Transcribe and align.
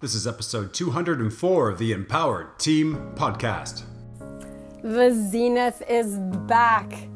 This 0.00 0.14
is 0.14 0.26
episode 0.26 0.72
204 0.72 1.68
of 1.68 1.76
the 1.76 1.92
Empowered 1.92 2.58
Team 2.58 3.12
Podcast. 3.16 3.82
The 4.82 5.10
Zenith 5.30 5.82
is 5.90 6.16
back. 6.48 7.06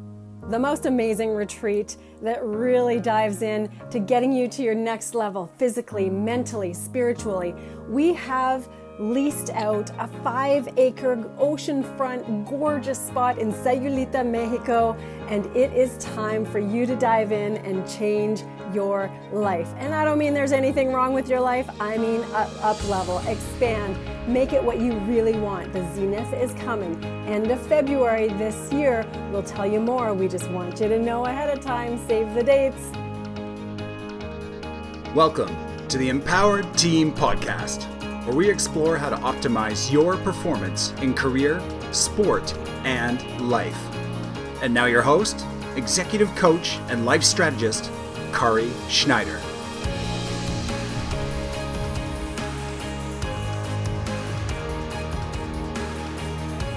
The 0.51 0.59
most 0.59 0.85
amazing 0.85 1.31
retreat 1.31 1.97
that 2.21 2.45
really 2.45 3.01
dives 3.01 3.41
in 3.41 3.71
to 3.91 3.99
getting 3.99 4.35
you 4.35 4.49
to 4.49 4.63
your 4.63 4.75
next 4.75 5.15
level 5.15 5.47
physically, 5.57 6.11
mentally, 6.11 6.75
spiritually. 6.75 7.55
We 7.89 8.13
have 8.13 8.69
leased 8.99 9.51
out 9.51 9.91
a 9.99 10.07
five 10.23 10.69
acre 10.77 11.17
oceanfront 11.39 12.49
gorgeous 12.49 12.99
spot 12.99 13.39
in 13.39 13.53
Sayulita, 13.53 14.25
Mexico, 14.25 14.97
and 15.29 15.47
it 15.57 15.73
is 15.73 15.99
time 15.99 16.45
for 16.45 16.59
you 16.59 16.87
to 16.87 16.95
dive 16.95 17.33
in 17.33 17.57
and 17.59 17.89
change 17.89 18.43
your 18.73 19.11
life. 19.33 19.73
And 19.79 19.95
I 19.95 20.05
don't 20.05 20.19
mean 20.19 20.35
there's 20.35 20.53
anything 20.53 20.93
wrong 20.93 21.13
with 21.13 21.29
your 21.29 21.41
life, 21.41 21.69
I 21.81 21.97
mean 21.97 22.23
up, 22.33 22.51
up 22.65 22.89
level, 22.89 23.19
expand, 23.27 23.99
make 24.29 24.53
it 24.53 24.63
what 24.63 24.81
you 24.81 24.93
really 25.01 25.39
want. 25.39 25.73
The 25.73 25.83
Zenith 25.95 26.33
is 26.35 26.53
coming. 26.63 27.03
End 27.27 27.51
of 27.51 27.65
February 27.67 28.29
this 28.29 28.73
year. 28.73 29.05
We'll 29.31 29.43
tell 29.43 29.67
you 29.67 29.81
more. 29.81 30.15
We 30.15 30.29
just 30.29 30.49
want 30.51 30.81
you 30.81 30.89
to 30.89 30.99
know 30.99 31.27
ahead 31.27 31.57
of 31.57 31.65
time. 31.65 31.99
Save 32.07 32.35
the 32.35 32.43
dates. 32.43 32.91
Welcome 35.15 35.55
to 35.89 35.99
the 35.99 36.09
Empowered 36.09 36.77
Team 36.77 37.13
Podcast 37.13 37.94
where 38.25 38.35
we 38.35 38.49
explore 38.49 38.97
how 38.97 39.11
to 39.11 39.17
optimize 39.17 39.93
your 39.93 40.17
performance 40.17 40.95
in 41.03 41.13
career, 41.13 41.63
sport, 41.93 42.57
and 42.85 43.21
life. 43.51 43.79
And 44.63 44.73
now, 44.73 44.87
your 44.87 45.03
host, 45.03 45.45
executive 45.77 46.35
coach, 46.35 46.79
and 46.89 47.05
life 47.05 47.23
strategist, 47.23 47.91
Kari 48.33 48.71
Schneider. 48.89 49.39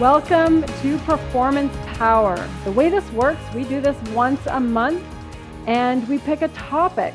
Welcome 0.02 0.64
to 0.82 0.98
Performance 1.06 1.74
Power. 1.98 2.36
The 2.66 2.74
way 2.74 2.90
this 2.90 3.10
works, 3.14 3.42
we 3.56 3.64
do 3.64 3.80
this 3.80 3.96
once 4.12 4.46
a 4.48 4.60
month 4.60 5.02
and 5.66 6.06
we 6.10 6.18
pick 6.18 6.42
a 6.42 6.50
topic 6.50 7.14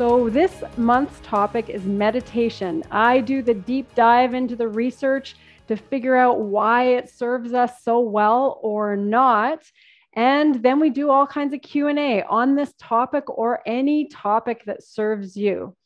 so, 0.00 0.30
this 0.30 0.64
month's 0.78 1.20
topic 1.22 1.68
is 1.68 1.84
meditation. 1.84 2.82
I 2.90 3.20
do 3.20 3.42
the 3.42 3.52
deep 3.52 3.94
dive 3.94 4.32
into 4.32 4.56
the 4.56 4.66
research 4.66 5.36
to 5.68 5.76
figure 5.76 6.16
out 6.16 6.40
why 6.40 6.84
it 6.84 7.10
serves 7.10 7.52
us 7.52 7.84
so 7.84 8.00
well 8.00 8.58
or 8.62 8.96
not. 8.96 9.62
And 10.14 10.54
then 10.62 10.80
we 10.80 10.88
do 10.88 11.10
all 11.10 11.26
kinds 11.26 11.52
of 11.52 11.60
Q&A 11.60 12.22
on 12.22 12.54
this 12.54 12.72
topic 12.78 13.28
or 13.28 13.60
any 13.66 14.08
topic 14.08 14.64
that 14.64 14.82
serves 14.82 15.36
you. 15.36 15.76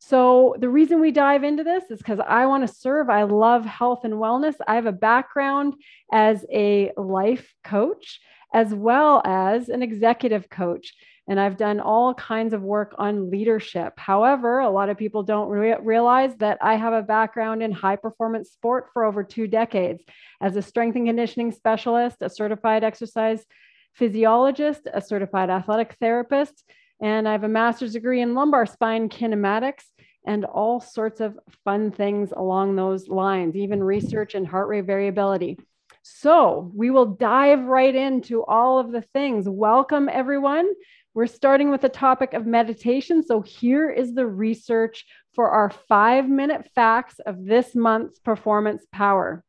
So, 0.00 0.56
the 0.58 0.68
reason 0.68 1.00
we 1.00 1.12
dive 1.12 1.44
into 1.44 1.62
this 1.62 1.84
is 1.88 1.98
because 1.98 2.18
I 2.18 2.46
want 2.46 2.66
to 2.66 2.74
serve. 2.74 3.10
I 3.10 3.22
love 3.22 3.64
health 3.64 4.00
and 4.02 4.14
wellness. 4.14 4.56
I 4.66 4.74
have 4.74 4.86
a 4.86 4.90
background 4.90 5.74
as 6.12 6.44
a 6.52 6.90
life 6.96 7.54
coach 7.62 8.18
as 8.52 8.74
well 8.74 9.22
as 9.24 9.68
an 9.68 9.84
executive 9.84 10.50
coach 10.50 10.94
and 11.32 11.40
I've 11.40 11.56
done 11.56 11.80
all 11.80 12.12
kinds 12.12 12.52
of 12.52 12.60
work 12.60 12.94
on 12.98 13.30
leadership. 13.30 13.94
However, 13.96 14.58
a 14.58 14.68
lot 14.68 14.90
of 14.90 14.98
people 14.98 15.22
don't 15.22 15.48
re- 15.48 15.78
realize 15.80 16.36
that 16.36 16.58
I 16.60 16.74
have 16.74 16.92
a 16.92 17.00
background 17.00 17.62
in 17.62 17.72
high 17.72 17.96
performance 17.96 18.50
sport 18.50 18.90
for 18.92 19.02
over 19.02 19.24
two 19.24 19.46
decades 19.46 20.04
as 20.42 20.56
a 20.56 20.60
strength 20.60 20.94
and 20.96 21.06
conditioning 21.06 21.50
specialist, 21.50 22.18
a 22.20 22.28
certified 22.28 22.84
exercise 22.84 23.46
physiologist, 23.94 24.82
a 24.92 25.00
certified 25.00 25.48
athletic 25.48 25.96
therapist, 25.98 26.64
and 27.00 27.26
I 27.26 27.32
have 27.32 27.44
a 27.44 27.48
master's 27.48 27.94
degree 27.94 28.20
in 28.20 28.34
lumbar 28.34 28.66
spine 28.66 29.08
kinematics 29.08 29.84
and 30.26 30.44
all 30.44 30.82
sorts 30.82 31.22
of 31.22 31.38
fun 31.64 31.92
things 31.92 32.32
along 32.36 32.76
those 32.76 33.08
lines, 33.08 33.56
even 33.56 33.82
research 33.82 34.34
and 34.34 34.46
heart 34.46 34.68
rate 34.68 34.84
variability. 34.84 35.58
So, 36.02 36.70
we 36.74 36.90
will 36.90 37.06
dive 37.06 37.62
right 37.62 37.94
into 37.94 38.44
all 38.44 38.80
of 38.80 38.90
the 38.90 39.02
things. 39.02 39.48
Welcome, 39.48 40.08
everyone. 40.08 40.68
We're 41.14 41.26
starting 41.26 41.70
with 41.70 41.82
the 41.82 41.88
topic 41.90 42.32
of 42.32 42.46
meditation. 42.46 43.22
So 43.22 43.42
here 43.42 43.90
is 43.90 44.14
the 44.14 44.26
research 44.26 45.04
for 45.34 45.50
our 45.50 45.70
five 45.70 46.28
minute 46.28 46.70
facts 46.74 47.20
of 47.26 47.44
this 47.44 47.74
month's 47.74 48.18
performance 48.18 48.86
power. 48.92 49.44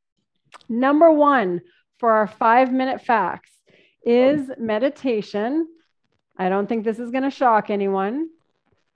Number 0.67 1.11
one 1.11 1.61
for 1.99 2.11
our 2.11 2.27
five 2.27 2.71
minute 2.71 3.01
facts 3.01 3.51
is 4.05 4.51
meditation. 4.57 5.67
I 6.37 6.49
don't 6.49 6.67
think 6.67 6.83
this 6.83 6.99
is 6.99 7.11
going 7.11 7.23
to 7.23 7.31
shock 7.31 7.69
anyone, 7.69 8.27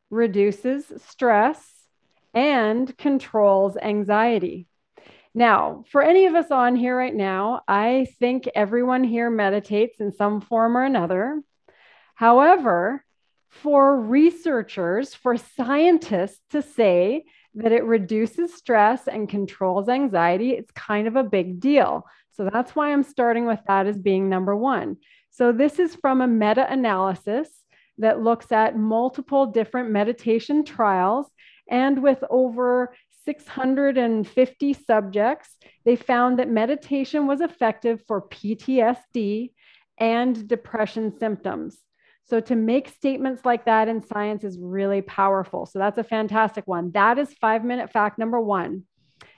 reduces 0.09 0.91
stress 1.07 1.65
and 2.33 2.95
controls 2.97 3.77
anxiety. 3.77 4.67
Now, 5.33 5.83
for 5.91 6.01
any 6.01 6.25
of 6.25 6.35
us 6.35 6.51
on 6.51 6.75
here 6.75 6.97
right 6.97 7.13
now, 7.13 7.61
I 7.67 8.07
think 8.19 8.49
everyone 8.55 9.03
here 9.03 9.29
meditates 9.29 9.99
in 9.99 10.11
some 10.11 10.41
form 10.41 10.75
or 10.75 10.83
another. 10.83 11.41
However, 12.17 13.05
for 13.49 13.95
researchers, 14.01 15.13
for 15.13 15.37
scientists 15.37 16.41
to 16.49 16.63
say 16.63 17.25
that 17.53 17.71
it 17.71 17.83
reduces 17.83 18.55
stress 18.55 19.07
and 19.07 19.29
controls 19.29 19.87
anxiety, 19.87 20.53
it's 20.53 20.71
kind 20.71 21.07
of 21.07 21.15
a 21.15 21.23
big 21.23 21.59
deal. 21.59 22.07
So 22.31 22.49
that's 22.51 22.75
why 22.75 22.91
I'm 22.91 23.03
starting 23.03 23.45
with 23.45 23.59
that 23.67 23.85
as 23.85 23.99
being 23.99 24.29
number 24.29 24.55
one. 24.55 24.97
So 25.29 25.51
this 25.51 25.77
is 25.77 25.93
from 25.93 26.21
a 26.21 26.27
meta 26.27 26.65
analysis 26.67 27.49
that 27.99 28.23
looks 28.23 28.51
at 28.51 28.75
multiple 28.75 29.45
different 29.45 29.91
meditation 29.91 30.65
trials. 30.65 31.27
And 31.69 32.01
with 32.01 32.23
over 32.31 32.95
650 33.25 34.73
subjects, 34.73 35.55
they 35.85 35.95
found 35.95 36.39
that 36.39 36.49
meditation 36.49 37.27
was 37.27 37.41
effective 37.41 38.01
for 38.07 38.27
PTSD 38.27 39.51
and 39.99 40.47
depression 40.47 41.15
symptoms. 41.19 41.77
So 42.29 42.41
to 42.41 42.55
make 42.55 42.89
statements 42.89 43.45
like 43.45 43.65
that 43.65 43.87
in 43.87 44.05
science 44.05 44.43
is 44.43 44.59
really 44.59 45.01
powerful. 45.01 45.65
So 45.65 45.79
that's 45.79 45.97
a 45.97 46.03
fantastic 46.03 46.67
one. 46.67 46.91
That 46.91 47.17
is 47.17 47.33
five 47.35 47.63
minute 47.63 47.91
fact 47.91 48.19
number 48.19 48.39
one. 48.39 48.83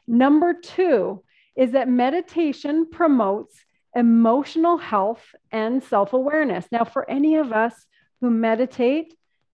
Number 0.08 0.56
two 0.56 1.24
is 1.56 1.72
that 1.72 1.88
meditation 1.88 2.90
promotes 2.90 3.56
emotional 3.96 4.78
health 4.78 5.24
and 5.52 5.84
self 5.84 6.14
awareness. 6.14 6.66
Now, 6.72 6.84
for 6.84 7.10
any 7.10 7.36
of 7.36 7.52
us 7.52 7.74
who 8.22 8.32
meditate, 8.32 9.14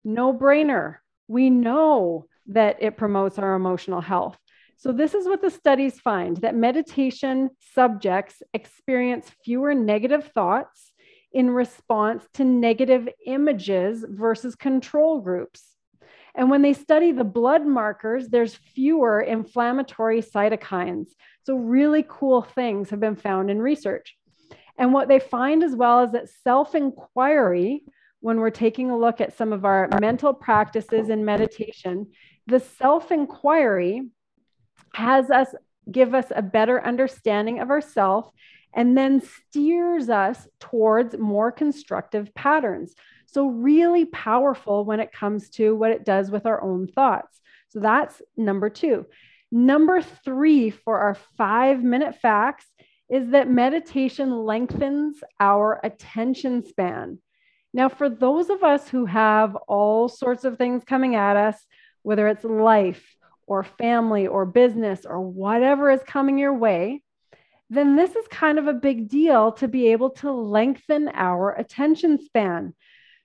no 0.04 0.32
brainer. 0.32 0.96
We 1.28 1.50
know 1.50 2.26
that 2.48 2.78
it 2.80 2.96
promotes 2.96 3.38
our 3.38 3.54
emotional 3.54 4.00
health. 4.00 4.36
So, 4.76 4.92
this 4.92 5.14
is 5.14 5.26
what 5.28 5.40
the 5.42 5.50
studies 5.50 6.00
find 6.00 6.36
that 6.38 6.56
meditation 6.56 7.50
subjects 7.74 8.42
experience 8.54 9.30
fewer 9.44 9.74
negative 9.74 10.32
thoughts 10.34 10.89
in 11.32 11.50
response 11.50 12.24
to 12.34 12.44
negative 12.44 13.08
images 13.26 14.04
versus 14.08 14.54
control 14.54 15.20
groups. 15.20 15.62
And 16.34 16.50
when 16.50 16.62
they 16.62 16.72
study 16.72 17.12
the 17.12 17.24
blood 17.24 17.66
markers, 17.66 18.28
there's 18.28 18.54
fewer 18.54 19.20
inflammatory 19.20 20.22
cytokines. 20.22 21.08
So, 21.44 21.56
really 21.56 22.04
cool 22.08 22.42
things 22.42 22.90
have 22.90 23.00
been 23.00 23.16
found 23.16 23.50
in 23.50 23.60
research. 23.60 24.16
And 24.78 24.92
what 24.92 25.08
they 25.08 25.18
find 25.18 25.62
as 25.62 25.74
well 25.74 26.04
is 26.04 26.12
that 26.12 26.28
self 26.42 26.74
inquiry, 26.74 27.82
when 28.20 28.38
we're 28.38 28.50
taking 28.50 28.90
a 28.90 28.98
look 28.98 29.20
at 29.20 29.36
some 29.36 29.52
of 29.52 29.64
our 29.64 29.88
mental 30.00 30.32
practices 30.32 31.08
in 31.08 31.24
meditation, 31.24 32.12
the 32.46 32.60
self 32.60 33.10
inquiry 33.10 34.08
has 34.94 35.30
us 35.30 35.54
give 35.90 36.14
us 36.14 36.26
a 36.34 36.42
better 36.42 36.84
understanding 36.84 37.60
of 37.60 37.70
ourself 37.70 38.30
and 38.74 38.96
then 38.96 39.20
steers 39.20 40.08
us 40.08 40.46
towards 40.60 41.18
more 41.18 41.50
constructive 41.50 42.34
patterns. 42.34 42.94
So, 43.26 43.48
really 43.48 44.04
powerful 44.06 44.84
when 44.84 45.00
it 45.00 45.12
comes 45.12 45.50
to 45.50 45.74
what 45.74 45.92
it 45.92 46.04
does 46.04 46.30
with 46.30 46.46
our 46.46 46.62
own 46.62 46.88
thoughts. 46.88 47.40
So, 47.68 47.80
that's 47.80 48.20
number 48.36 48.70
two. 48.70 49.06
Number 49.52 50.00
three 50.00 50.70
for 50.70 50.98
our 50.98 51.16
five 51.36 51.82
minute 51.82 52.16
facts 52.20 52.66
is 53.08 53.30
that 53.30 53.50
meditation 53.50 54.44
lengthens 54.44 55.16
our 55.40 55.80
attention 55.82 56.64
span. 56.64 57.18
Now, 57.72 57.88
for 57.88 58.08
those 58.08 58.50
of 58.50 58.62
us 58.62 58.88
who 58.88 59.06
have 59.06 59.56
all 59.68 60.08
sorts 60.08 60.44
of 60.44 60.58
things 60.58 60.84
coming 60.84 61.14
at 61.14 61.36
us, 61.36 61.56
whether 62.02 62.28
it's 62.28 62.44
life 62.44 63.16
or 63.46 63.62
family 63.64 64.26
or 64.26 64.46
business 64.46 65.04
or 65.04 65.20
whatever 65.20 65.90
is 65.90 66.02
coming 66.04 66.38
your 66.38 66.54
way, 66.54 67.02
then 67.70 67.94
this 67.94 68.16
is 68.16 68.26
kind 68.28 68.58
of 68.58 68.66
a 68.66 68.74
big 68.74 69.08
deal 69.08 69.52
to 69.52 69.68
be 69.68 69.92
able 69.92 70.10
to 70.10 70.32
lengthen 70.32 71.08
our 71.14 71.52
attention 71.52 72.18
span. 72.22 72.74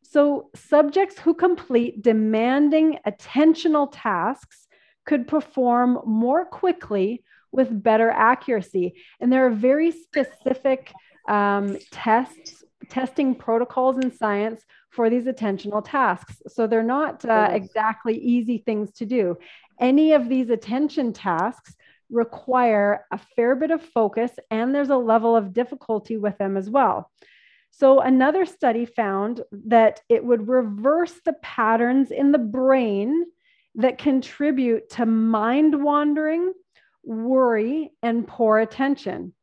So, 0.03 0.51
subjects 0.55 1.17
who 1.17 1.33
complete 1.33 2.03
demanding 2.03 2.99
attentional 3.07 3.89
tasks 3.91 4.67
could 5.05 5.27
perform 5.27 5.99
more 6.05 6.45
quickly 6.45 7.23
with 7.51 7.83
better 7.83 8.11
accuracy. 8.11 9.01
And 9.19 9.33
there 9.33 9.47
are 9.47 9.51
very 9.51 9.91
specific 9.91 10.91
um, 11.27 11.77
tests, 11.91 12.63
testing 12.89 13.33
protocols 13.33 13.97
in 13.97 14.15
science 14.15 14.61
for 14.91 15.09
these 15.09 15.25
attentional 15.25 15.83
tasks. 15.83 16.41
So 16.47 16.67
they're 16.67 16.83
not 16.83 17.25
uh, 17.25 17.49
exactly 17.51 18.15
easy 18.17 18.59
things 18.59 18.91
to 18.93 19.05
do. 19.05 19.37
Any 19.79 20.13
of 20.13 20.29
these 20.29 20.49
attention 20.49 21.13
tasks 21.13 21.75
require 22.09 23.05
a 23.11 23.17
fair 23.17 23.55
bit 23.55 23.71
of 23.71 23.81
focus 23.81 24.31
and 24.51 24.73
there's 24.73 24.89
a 24.89 24.97
level 24.97 25.35
of 25.35 25.53
difficulty 25.53 26.17
with 26.17 26.37
them 26.37 26.57
as 26.57 26.69
well. 26.69 27.11
So, 27.71 27.99
another 27.99 28.45
study 28.45 28.85
found 28.85 29.41
that 29.51 29.99
it 30.07 30.23
would 30.23 30.47
reverse 30.47 31.19
the 31.25 31.33
patterns 31.41 32.09
in 32.09 32.31
the 32.31 32.37
brain 32.37 33.25
that 33.75 33.97
contribute 33.97 34.89
to 34.91 35.05
mind 35.05 35.83
wandering, 35.83 36.53
worry, 37.03 37.91
and 38.01 38.25
poor 38.25 38.59
attention. 38.59 39.33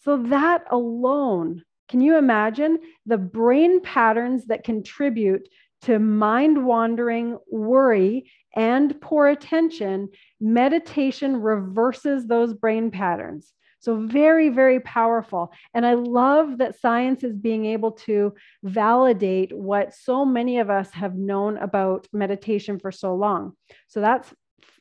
So, 0.00 0.24
that 0.24 0.64
alone, 0.70 1.64
can 1.88 2.02
you 2.02 2.18
imagine 2.18 2.80
the 3.06 3.16
brain 3.16 3.80
patterns 3.80 4.46
that 4.46 4.62
contribute 4.62 5.48
to 5.82 5.98
mind 5.98 6.64
wandering, 6.64 7.38
worry, 7.50 8.30
and 8.54 9.00
poor 9.00 9.28
attention, 9.28 10.08
meditation 10.40 11.36
reverses 11.40 12.26
those 12.26 12.54
brain 12.54 12.90
patterns. 12.90 13.52
So, 13.80 14.06
very, 14.06 14.48
very 14.48 14.80
powerful. 14.80 15.52
And 15.72 15.86
I 15.86 15.94
love 15.94 16.58
that 16.58 16.80
science 16.80 17.22
is 17.22 17.36
being 17.36 17.64
able 17.66 17.92
to 17.92 18.34
validate 18.64 19.52
what 19.56 19.94
so 19.94 20.24
many 20.24 20.58
of 20.58 20.68
us 20.68 20.90
have 20.90 21.14
known 21.14 21.58
about 21.58 22.08
meditation 22.12 22.80
for 22.80 22.90
so 22.90 23.14
long. 23.14 23.52
So, 23.86 24.00
that's 24.00 24.34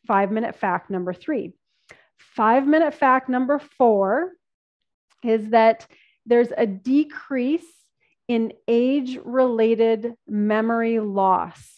five 0.08 0.32
minute 0.32 0.56
fact 0.56 0.90
number 0.90 1.14
three. 1.14 1.54
Five 2.18 2.66
minute 2.66 2.94
fact 2.94 3.30
number 3.30 3.60
four 3.60 4.32
is 5.24 5.50
that 5.50 5.86
there's 6.26 6.50
a 6.58 6.66
decrease 6.66 7.77
in 8.28 8.54
age 8.68 9.18
related 9.24 10.14
memory 10.28 11.00
loss. 11.00 11.74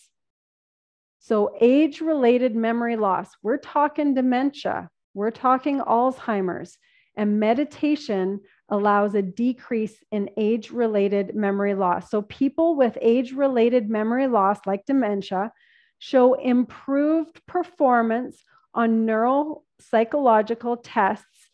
So, 1.19 1.55
age 1.61 2.01
related 2.01 2.55
memory 2.55 2.95
loss, 2.95 3.29
we're 3.43 3.57
talking 3.57 4.13
dementia, 4.15 4.89
we're 5.13 5.31
talking 5.31 5.79
Alzheimer's, 5.79 6.77
and 7.15 7.39
meditation 7.39 8.39
allows 8.69 9.13
a 9.13 9.21
decrease 9.21 10.03
in 10.11 10.29
age 10.37 10.71
related 10.71 11.35
memory 11.35 11.75
loss. 11.75 12.09
So, 12.09 12.23
people 12.23 12.75
with 12.75 12.97
age 13.01 13.33
related 13.33 13.89
memory 13.89 14.27
loss, 14.27 14.59
like 14.65 14.85
dementia, 14.85 15.51
show 15.99 16.33
improved 16.33 17.45
performance 17.45 18.43
on 18.73 19.05
neuropsychological 19.05 20.79
tests 20.83 21.49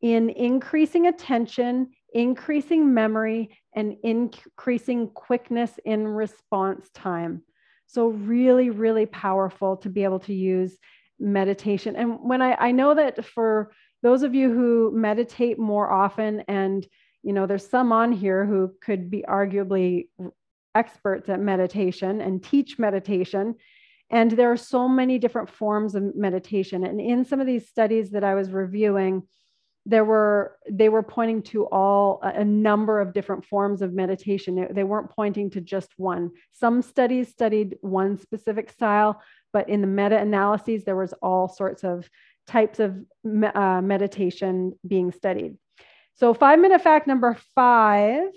in 0.00 0.30
increasing 0.30 1.06
attention, 1.06 1.90
increasing 2.14 2.92
memory, 2.94 3.56
and 3.74 3.96
increasing 4.02 5.08
quickness 5.08 5.72
in 5.84 6.06
response 6.06 6.88
time. 6.90 7.42
So, 7.86 8.08
really, 8.08 8.70
really 8.70 9.06
powerful 9.06 9.76
to 9.78 9.90
be 9.90 10.04
able 10.04 10.20
to 10.20 10.34
use 10.34 10.78
meditation. 11.18 11.96
And 11.96 12.18
when 12.20 12.42
I, 12.42 12.54
I 12.54 12.72
know 12.72 12.94
that 12.94 13.24
for 13.24 13.72
those 14.02 14.22
of 14.22 14.34
you 14.34 14.52
who 14.52 14.90
meditate 14.94 15.58
more 15.58 15.90
often, 15.90 16.40
and 16.48 16.86
you 17.22 17.32
know, 17.32 17.46
there's 17.46 17.68
some 17.68 17.92
on 17.92 18.12
here 18.12 18.44
who 18.44 18.72
could 18.80 19.10
be 19.10 19.24
arguably 19.28 20.08
experts 20.74 21.28
at 21.28 21.40
meditation 21.40 22.20
and 22.20 22.42
teach 22.42 22.78
meditation. 22.78 23.54
And 24.10 24.30
there 24.30 24.50
are 24.50 24.56
so 24.56 24.88
many 24.88 25.18
different 25.18 25.48
forms 25.48 25.94
of 25.94 26.14
meditation. 26.14 26.84
And 26.84 27.00
in 27.00 27.24
some 27.24 27.40
of 27.40 27.46
these 27.46 27.68
studies 27.68 28.10
that 28.10 28.24
I 28.24 28.34
was 28.34 28.50
reviewing, 28.50 29.22
there 29.84 30.04
were 30.04 30.56
they 30.70 30.88
were 30.88 31.02
pointing 31.02 31.42
to 31.42 31.64
all 31.66 32.20
a 32.22 32.44
number 32.44 33.00
of 33.00 33.12
different 33.12 33.44
forms 33.44 33.82
of 33.82 33.92
meditation. 33.92 34.68
They 34.70 34.84
weren't 34.84 35.10
pointing 35.10 35.50
to 35.50 35.60
just 35.60 35.90
one. 35.96 36.30
Some 36.52 36.82
studies 36.82 37.28
studied 37.28 37.78
one 37.80 38.16
specific 38.16 38.70
style 38.70 39.20
but 39.52 39.68
in 39.68 39.80
the 39.80 39.86
meta 39.86 40.18
analyses 40.18 40.84
there 40.84 40.96
was 40.96 41.12
all 41.22 41.48
sorts 41.48 41.84
of 41.84 42.08
types 42.46 42.80
of 42.80 42.96
uh, 43.54 43.80
meditation 43.80 44.72
being 44.86 45.12
studied. 45.12 45.56
So 46.14 46.34
five 46.34 46.58
minute 46.58 46.82
fact 46.82 47.06
number 47.06 47.36
five 47.54 48.30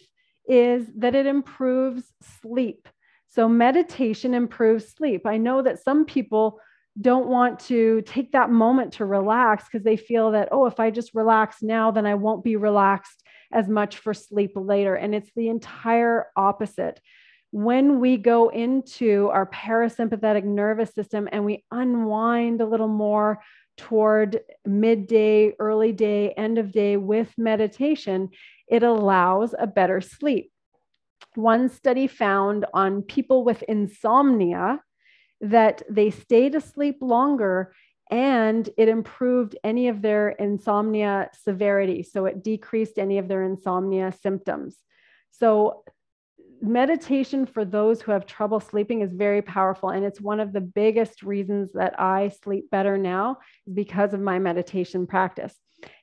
is 0.47 0.85
that 0.97 1.15
it 1.15 1.25
improves 1.25 2.03
sleep. 2.41 2.87
So 3.29 3.49
meditation 3.49 4.33
improves 4.33 4.93
sleep. 4.93 5.25
I 5.25 5.37
know 5.37 5.61
that 5.61 5.83
some 5.83 6.05
people 6.05 6.59
don't 6.99 7.27
want 7.27 7.59
to 7.61 8.01
take 8.05 8.31
that 8.31 8.49
moment 8.49 8.93
to 8.93 9.05
relax 9.05 9.65
because 9.65 9.83
they 9.83 9.97
feel 9.97 10.31
that, 10.31 10.49
oh, 10.51 10.65
if 10.65 10.79
I 10.79 10.91
just 10.91 11.13
relax 11.13 11.61
now, 11.61 11.91
then 11.91 12.05
I 12.05 12.15
won't 12.15 12.43
be 12.43 12.55
relaxed 12.55 13.23
as 13.51 13.67
much 13.67 13.97
for 13.97 14.13
sleep 14.13 14.51
later. 14.55 14.95
And 14.95 15.13
it's 15.13 15.31
the 15.35 15.49
entire 15.49 16.27
opposite. 16.37 17.01
When 17.51 17.99
we 17.99 18.17
go 18.17 18.49
into 18.49 19.29
our 19.33 19.45
parasympathetic 19.45 20.43
nervous 20.43 20.93
system 20.93 21.27
and 21.31 21.45
we 21.45 21.65
unwind 21.71 22.61
a 22.61 22.65
little 22.65 22.87
more 22.87 23.41
toward 23.77 24.39
midday, 24.65 25.53
early 25.59 25.91
day, 25.91 26.31
end 26.31 26.57
of 26.57 26.71
day 26.71 26.95
with 26.95 27.33
meditation, 27.37 28.29
it 28.67 28.83
allows 28.83 29.53
a 29.57 29.67
better 29.67 29.99
sleep. 29.99 30.51
One 31.35 31.67
study 31.69 32.07
found 32.07 32.65
on 32.73 33.01
people 33.01 33.43
with 33.43 33.63
insomnia 33.63 34.79
that 35.41 35.83
they 35.89 36.09
stayed 36.11 36.55
asleep 36.55 36.97
longer 37.01 37.73
and 38.11 38.69
it 38.77 38.87
improved 38.87 39.57
any 39.63 39.87
of 39.87 40.01
their 40.01 40.29
insomnia 40.29 41.29
severity. 41.43 42.03
So 42.03 42.25
it 42.25 42.43
decreased 42.43 42.99
any 42.99 43.17
of 43.17 43.27
their 43.27 43.43
insomnia 43.43 44.13
symptoms. 44.21 44.77
So, 45.31 45.83
meditation 46.61 47.45
for 47.45 47.65
those 47.65 48.01
who 48.01 48.11
have 48.11 48.25
trouble 48.25 48.59
sleeping 48.59 49.01
is 49.01 49.13
very 49.13 49.41
powerful. 49.41 49.89
And 49.89 50.05
it's 50.05 50.21
one 50.21 50.39
of 50.39 50.53
the 50.53 50.61
biggest 50.61 51.23
reasons 51.23 51.71
that 51.73 51.99
I 51.99 52.29
sleep 52.43 52.69
better 52.69 52.97
now 52.97 53.37
because 53.73 54.13
of 54.13 54.19
my 54.19 54.39
meditation 54.39 55.07
practice. 55.07 55.55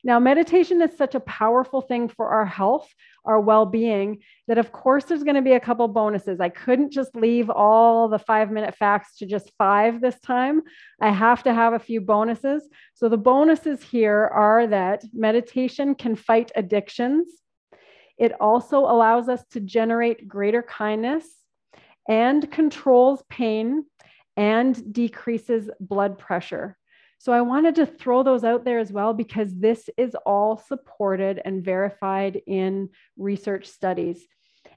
Now, 0.04 0.18
meditation 0.18 0.82
is 0.82 0.96
such 0.96 1.14
a 1.14 1.20
powerful 1.20 1.80
thing 1.80 2.08
for 2.08 2.28
our 2.28 2.44
health, 2.44 2.92
our 3.24 3.40
well 3.40 3.66
being, 3.66 4.18
that 4.48 4.58
of 4.58 4.72
course 4.72 5.04
there's 5.04 5.22
going 5.22 5.36
to 5.36 5.42
be 5.42 5.52
a 5.52 5.60
couple 5.60 5.86
bonuses. 5.88 6.40
I 6.40 6.48
couldn't 6.48 6.92
just 6.92 7.14
leave 7.16 7.50
all 7.50 8.08
the 8.08 8.18
five 8.18 8.50
minute 8.50 8.76
facts 8.76 9.16
to 9.18 9.26
just 9.26 9.52
five 9.58 10.00
this 10.00 10.18
time. 10.20 10.62
I 11.00 11.10
have 11.10 11.42
to 11.44 11.54
have 11.54 11.72
a 11.72 11.78
few 11.78 12.00
bonuses. 12.00 12.68
So, 12.94 13.08
the 13.08 13.16
bonuses 13.16 13.82
here 13.82 14.30
are 14.32 14.66
that 14.68 15.04
meditation 15.12 15.94
can 15.94 16.16
fight 16.16 16.52
addictions, 16.54 17.28
it 18.18 18.32
also 18.40 18.80
allows 18.80 19.28
us 19.28 19.44
to 19.52 19.60
generate 19.60 20.28
greater 20.28 20.62
kindness 20.62 21.26
and 22.08 22.50
controls 22.50 23.22
pain 23.28 23.84
and 24.36 24.92
decreases 24.92 25.70
blood 25.80 26.18
pressure. 26.18 26.76
So 27.18 27.32
I 27.32 27.42
wanted 27.42 27.76
to 27.76 27.86
throw 27.86 28.24
those 28.24 28.42
out 28.42 28.64
there 28.64 28.80
as 28.80 28.90
well 28.90 29.14
because 29.14 29.54
this 29.54 29.88
is 29.96 30.16
all 30.26 30.56
supported 30.56 31.40
and 31.44 31.64
verified 31.64 32.40
in 32.46 32.88
research 33.16 33.66
studies. 33.66 34.26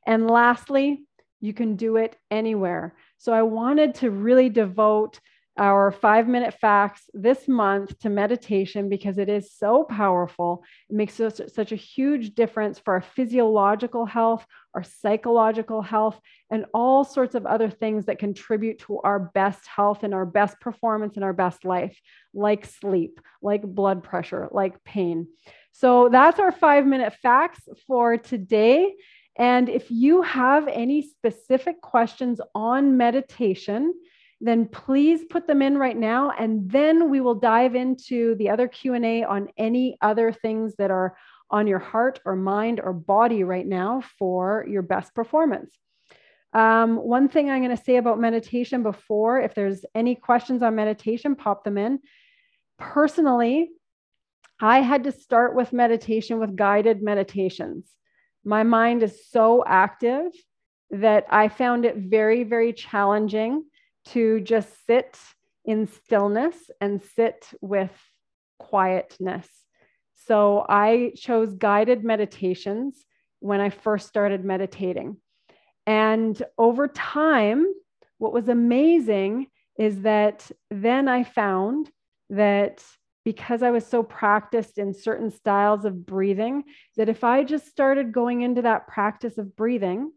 And 0.06 0.30
lastly, 0.30 1.06
you 1.42 1.54
can 1.54 1.76
do 1.76 1.98
it 1.98 2.16
anywhere. 2.30 2.96
So 3.18 3.34
I 3.34 3.42
wanted 3.42 3.96
to 3.96 4.12
really 4.12 4.50
devote 4.50 5.20
our 5.58 5.92
five 5.92 6.28
minute 6.28 6.54
facts 6.60 7.10
this 7.14 7.48
month 7.48 7.98
to 8.00 8.10
meditation 8.10 8.90
because 8.90 9.18
it 9.18 9.30
is 9.30 9.52
so 9.54 9.84
powerful. 9.84 10.64
It 10.90 10.96
makes 10.96 11.14
such, 11.14 11.40
such 11.54 11.72
a 11.72 11.78
huge 11.78 12.36
difference 12.36 12.78
for 12.78 12.96
our 12.96 13.02
physiological 13.02 14.06
health, 14.06 14.46
our 14.74 14.84
psychological 14.84 15.82
health, 15.82 16.20
and 16.52 16.66
all 16.74 17.04
sorts 17.06 17.36
of 17.36 17.46
other 17.46 17.70
things 17.70 18.06
that 18.06 18.20
contribute 18.20 18.80
to 18.80 19.00
our 19.00 19.20
best 19.20 19.66
health 19.66 20.04
and 20.04 20.14
our 20.14 20.26
best 20.26 20.60
performance 20.60 21.16
and 21.16 21.24
our 21.24 21.34
best 21.34 21.64
life, 21.64 21.98
like 22.34 22.66
sleep, 22.66 23.22
like 23.42 23.62
blood 23.62 24.04
pressure, 24.04 24.50
like 24.52 24.84
pain. 24.84 25.28
So 25.72 26.10
that's 26.10 26.40
our 26.40 26.52
five 26.52 26.86
minute 26.86 27.14
facts 27.22 27.62
for 27.88 28.18
today. 28.18 28.94
And 29.38 29.68
if 29.68 29.92
you 29.92 30.22
have 30.22 30.68
any 30.68 31.02
specific 31.02 31.82
questions 31.82 32.40
on 32.54 32.98
meditation, 32.98 33.94
then 34.46 34.68
please 34.68 35.26
put 35.26 35.48
them 35.48 35.64
in 35.64 35.76
right 35.76 35.98
now 35.98 36.30
and 36.30 36.70
then 36.70 37.10
we 37.10 37.20
will 37.20 37.34
dive 37.34 37.74
into 37.74 38.36
the 38.36 38.50
other 38.50 38.68
q&a 38.68 39.24
on 39.24 39.50
any 39.58 39.98
other 40.02 40.32
things 40.32 40.76
that 40.78 40.92
are 40.92 41.18
on 41.50 41.66
your 41.66 41.80
heart 41.80 42.20
or 42.26 42.36
mind 42.36 42.80
or 42.84 42.94
body 42.94 43.44
right 43.44 43.66
now 43.66 44.02
for 44.20 44.66
your 44.68 44.82
best 44.82 45.14
performance. 45.14 45.76
Um, 46.54 46.96
one 46.98 47.28
thing 47.28 47.50
i'm 47.50 47.64
going 47.64 47.76
to 47.76 47.84
say 47.84 47.98
about 47.98 48.20
meditation 48.20 48.84
before 48.84 49.40
if 49.42 49.56
there's 49.56 49.84
any 49.96 50.16
questions 50.16 50.62
on 50.62 50.76
meditation 50.76 51.36
pop 51.36 51.64
them 51.64 51.78
in. 51.78 52.00
Personally 52.78 53.72
i 54.62 54.80
had 54.80 55.04
to 55.06 55.12
start 55.12 55.56
with 55.56 55.74
meditation 55.74 56.40
with 56.40 56.56
guided 56.56 57.02
meditations. 57.02 57.90
My 58.44 58.62
mind 58.62 59.02
is 59.02 59.28
so 59.30 59.64
active 59.66 60.28
that 60.92 61.26
i 61.32 61.48
found 61.48 61.84
it 61.84 61.98
very 61.98 62.44
very 62.44 62.74
challenging 62.74 63.64
to 64.06 64.40
just 64.42 64.70
sit 64.86 65.18
in 65.64 65.88
stillness 65.88 66.56
and 66.80 67.02
sit 67.02 67.48
with 67.62 67.92
quietness. 68.60 69.48
So 70.28 70.66
I 70.68 71.14
chose 71.16 71.54
guided 71.54 72.04
meditations 72.04 73.04
when 73.40 73.62
I 73.62 73.70
first 73.70 74.08
started 74.08 74.44
meditating. 74.46 75.18
And 75.86 76.42
over 76.58 76.88
time, 76.88 77.66
what 78.18 78.34
was 78.34 78.48
amazing 78.48 79.48
is 79.78 80.02
that 80.02 80.50
then 80.72 81.08
I 81.08 81.24
found 81.24 81.92
that 82.30 82.84
because 83.24 83.64
I 83.64 83.72
was 83.72 83.86
so 83.86 84.04
practiced 84.04 84.78
in 84.78 84.94
certain 84.94 85.32
styles 85.32 85.84
of 85.84 86.06
breathing, 86.06 86.64
that 86.96 87.10
if 87.10 87.24
I 87.24 87.44
just 87.44 87.68
started 87.68 88.12
going 88.12 88.42
into 88.42 88.62
that 88.62 88.88
practice 88.88 89.40
of 89.40 89.56
breathing, 89.56 90.12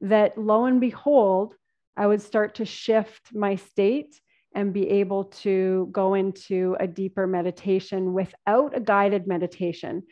that 0.00 0.36
lo 0.36 0.64
and 0.64 0.80
behold, 0.80 1.54
I 2.00 2.06
would 2.06 2.22
start 2.22 2.54
to 2.54 2.64
shift 2.64 3.34
my 3.34 3.56
state 3.56 4.18
and 4.54 4.72
be 4.72 4.88
able 4.88 5.24
to 5.44 5.90
go 5.92 6.14
into 6.14 6.74
a 6.80 6.86
deeper 6.86 7.26
meditation 7.26 8.14
without 8.14 8.74
a 8.74 8.80
guided 8.80 9.26
meditation. 9.26 10.04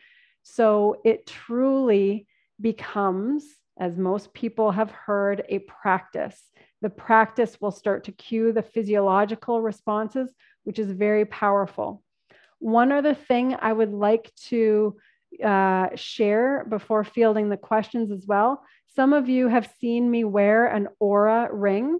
So 0.43 1.01
it 1.03 1.25
truly 1.25 2.27
becomes, 2.61 3.43
as 3.79 3.97
most 3.97 4.35
people 4.35 4.69
have 4.71 4.91
heard, 4.91 5.43
a 5.49 5.59
practice. 5.59 6.39
The 6.83 6.91
practice 6.91 7.57
will 7.59 7.71
start 7.71 8.03
to 8.03 8.11
cue 8.11 8.51
the 8.51 8.61
physiological 8.61 9.59
responses, 9.59 10.31
which 10.65 10.77
is 10.77 10.91
very 10.91 11.25
powerful. 11.25 12.03
One 12.59 12.91
other 12.91 13.15
thing 13.15 13.55
I 13.59 13.73
would 13.73 13.93
like 13.93 14.31
to 14.49 14.95
uh, 15.43 15.87
share 15.95 16.65
before 16.69 17.03
fielding 17.03 17.49
the 17.49 17.57
questions 17.57 18.11
as 18.11 18.27
well. 18.27 18.63
Some 18.95 19.13
of 19.13 19.29
you 19.29 19.47
have 19.47 19.71
seen 19.79 20.09
me 20.09 20.23
wear 20.23 20.67
an 20.67 20.87
Oura 21.01 21.49
ring. 21.51 21.99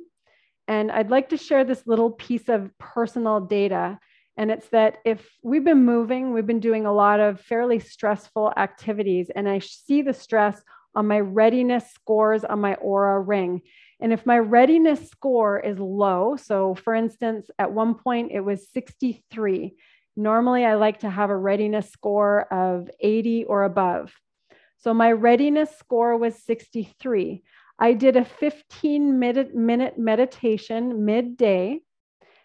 And 0.67 0.91
I'd 0.91 1.09
like 1.09 1.29
to 1.29 1.37
share 1.37 1.63
this 1.63 1.87
little 1.87 2.11
piece 2.11 2.47
of 2.47 2.69
personal 2.77 3.39
data. 3.41 3.99
And 4.37 4.51
it's 4.51 4.69
that 4.69 4.99
if 5.03 5.27
we've 5.43 5.65
been 5.65 5.83
moving, 5.83 6.31
we've 6.31 6.47
been 6.47 6.59
doing 6.59 6.85
a 6.85 6.93
lot 6.93 7.19
of 7.19 7.41
fairly 7.41 7.79
stressful 7.79 8.53
activities, 8.55 9.29
and 9.35 9.49
I 9.49 9.59
see 9.59 10.01
the 10.01 10.13
stress 10.13 10.61
on 10.95 11.07
my 11.07 11.19
readiness 11.19 11.91
scores 11.91 12.45
on 12.45 12.61
my 12.61 12.75
Oura 12.75 13.21
ring. 13.27 13.63
And 13.99 14.13
if 14.13 14.25
my 14.25 14.39
readiness 14.39 15.09
score 15.09 15.59
is 15.59 15.77
low, 15.77 16.37
so 16.37 16.73
for 16.75 16.95
instance, 16.95 17.49
at 17.59 17.73
one 17.73 17.95
point 17.95 18.31
it 18.31 18.39
was 18.39 18.69
63. 18.71 19.75
Normally, 20.15 20.63
I 20.63 20.75
like 20.75 20.99
to 20.99 21.09
have 21.09 21.29
a 21.29 21.37
readiness 21.37 21.89
score 21.91 22.51
of 22.53 22.89
80 23.01 23.43
or 23.43 23.63
above. 23.63 24.13
So 24.79 24.93
my 24.93 25.11
readiness 25.11 25.77
score 25.77 26.17
was 26.17 26.41
63. 26.43 27.43
I 27.77 27.93
did 27.93 28.15
a 28.15 28.25
15 28.25 29.19
minute, 29.19 29.55
minute 29.55 29.97
meditation 29.97 31.05
midday. 31.05 31.81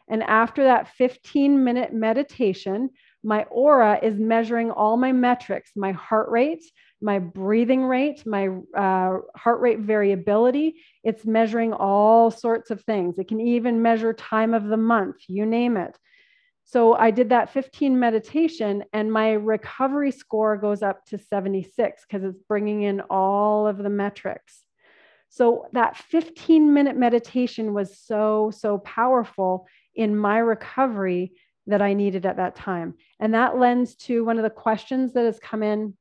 And 0.09 0.23
after 0.23 0.65
that 0.65 0.89
15 0.89 1.65
minute 1.65 1.93
meditation, 1.93 2.91
my 3.23 3.47
Oura 3.57 4.03
is 4.03 4.19
measuring 4.19 4.71
all 4.71 4.97
my 4.97 5.13
metrics 5.13 5.71
my 5.77 5.93
heart 5.93 6.29
rate, 6.29 6.65
my 7.01 7.19
breathing 7.19 7.85
rate, 7.85 8.27
my 8.27 8.49
uh, 8.77 9.19
heart 9.35 9.61
rate 9.61 9.79
variability. 9.79 10.83
It's 11.03 11.25
measuring 11.25 11.73
all 11.73 12.31
sorts 12.31 12.71
of 12.71 12.83
things. 12.83 13.19
It 13.19 13.29
can 13.29 13.41
even 13.41 13.81
measure 13.81 14.13
time 14.13 14.55
of 14.55 14.65
the 14.65 14.77
month, 14.77 15.17
you 15.29 15.47
name 15.47 15.77
it. 15.77 15.97
So 16.75 16.95
I 16.95 17.13
did 17.13 17.29
that 17.29 17.51
15 17.51 18.01
meditation, 18.01 18.83
and 18.93 19.13
my 19.13 19.35
recovery 19.35 20.11
score 20.11 20.57
goes 20.57 20.83
up 20.83 21.07
to 21.07 21.19
76 21.19 22.03
because 22.03 22.25
it's 22.25 22.43
bringing 22.49 22.83
in 22.83 23.01
all 23.11 23.69
of 23.69 23.79
the 23.79 23.89
metrics. 23.89 24.59
So 25.29 25.69
that 25.71 25.97
15 25.97 26.75
minute 26.75 26.97
meditation 26.97 27.75
was 27.75 27.97
so, 27.97 28.51
so 28.53 28.79
powerful 28.79 29.69
in 29.95 30.17
my 30.17 30.39
recovery 30.39 31.35
that 31.69 31.81
I 31.81 31.95
needed 31.95 32.27
at 32.27 32.39
that 32.39 32.57
time. 32.57 32.95
And 33.21 33.35
that 33.35 33.57
lends 33.57 33.95
to 34.07 34.25
one 34.25 34.39
of 34.39 34.43
the 34.43 34.51
questions 34.51 35.13
that 35.13 35.27
has 35.27 35.39
come 35.39 35.63
in 35.63 35.97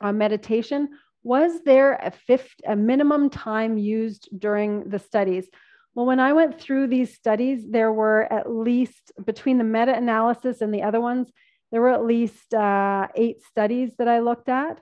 on 0.00 0.18
meditation. 0.18 0.90
Was 1.24 1.64
there 1.64 1.94
a 1.94 2.12
fifth, 2.12 2.54
a 2.64 2.76
minimum 2.76 3.28
time 3.28 3.76
used 3.76 4.28
during 4.38 4.88
the 4.88 5.00
studies? 5.00 5.48
Well, 5.96 6.04
when 6.04 6.20
I 6.20 6.34
went 6.34 6.60
through 6.60 6.88
these 6.88 7.14
studies, 7.14 7.64
there 7.66 7.90
were 7.90 8.30
at 8.30 8.50
least 8.52 9.12
between 9.24 9.56
the 9.56 9.64
meta 9.64 9.96
analysis 9.96 10.60
and 10.60 10.72
the 10.72 10.82
other 10.82 11.00
ones, 11.00 11.32
there 11.72 11.80
were 11.80 11.88
at 11.88 12.04
least 12.04 12.52
uh, 12.52 13.08
eight 13.14 13.42
studies 13.42 13.92
that 13.98 14.06
I 14.06 14.18
looked 14.18 14.50
at. 14.50 14.78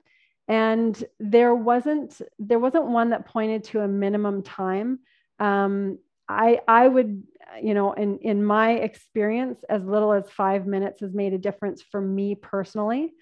And 0.49 1.01
there 1.19 1.55
wasn't 1.55 2.21
there 2.37 2.59
wasn't 2.59 2.87
one 2.87 3.11
that 3.11 3.27
pointed 3.27 3.63
to 3.65 3.79
a 3.79 3.87
minimum 3.87 4.43
time. 4.43 4.99
Um, 5.39 5.99
i 6.27 6.59
i 6.67 6.87
would 6.87 7.23
you 7.61 7.75
know 7.75 7.93
in 7.93 8.17
in 8.19 8.43
my 8.43 8.71
experience 8.71 9.63
as 9.69 9.83
little 9.83 10.11
as 10.11 10.29
five 10.29 10.65
minutes 10.65 11.01
has 11.01 11.13
made 11.13 11.33
a 11.33 11.37
difference 11.37 11.81
for 11.81 12.01
me 12.01 12.35
personally. 12.35 13.13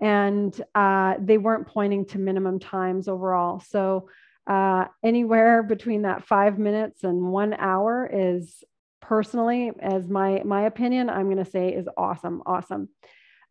And 0.00 0.58
uh, 0.74 1.16
they 1.20 1.36
weren't 1.36 1.66
pointing 1.66 2.06
to 2.06 2.18
minimum 2.18 2.60
times 2.60 3.08
overall. 3.08 3.60
So 3.60 4.08
uh, 4.50 4.86
anywhere 5.04 5.62
between 5.62 6.02
that 6.02 6.26
five 6.26 6.58
minutes 6.58 7.04
and 7.04 7.30
one 7.30 7.54
hour 7.54 8.10
is 8.12 8.64
personally 9.00 9.70
as 9.80 10.08
my 10.08 10.42
my 10.44 10.62
opinion 10.62 11.08
i'm 11.08 11.24
going 11.24 11.44
to 11.44 11.50
say 11.50 11.70
is 11.72 11.88
awesome 11.96 12.42
awesome 12.44 12.88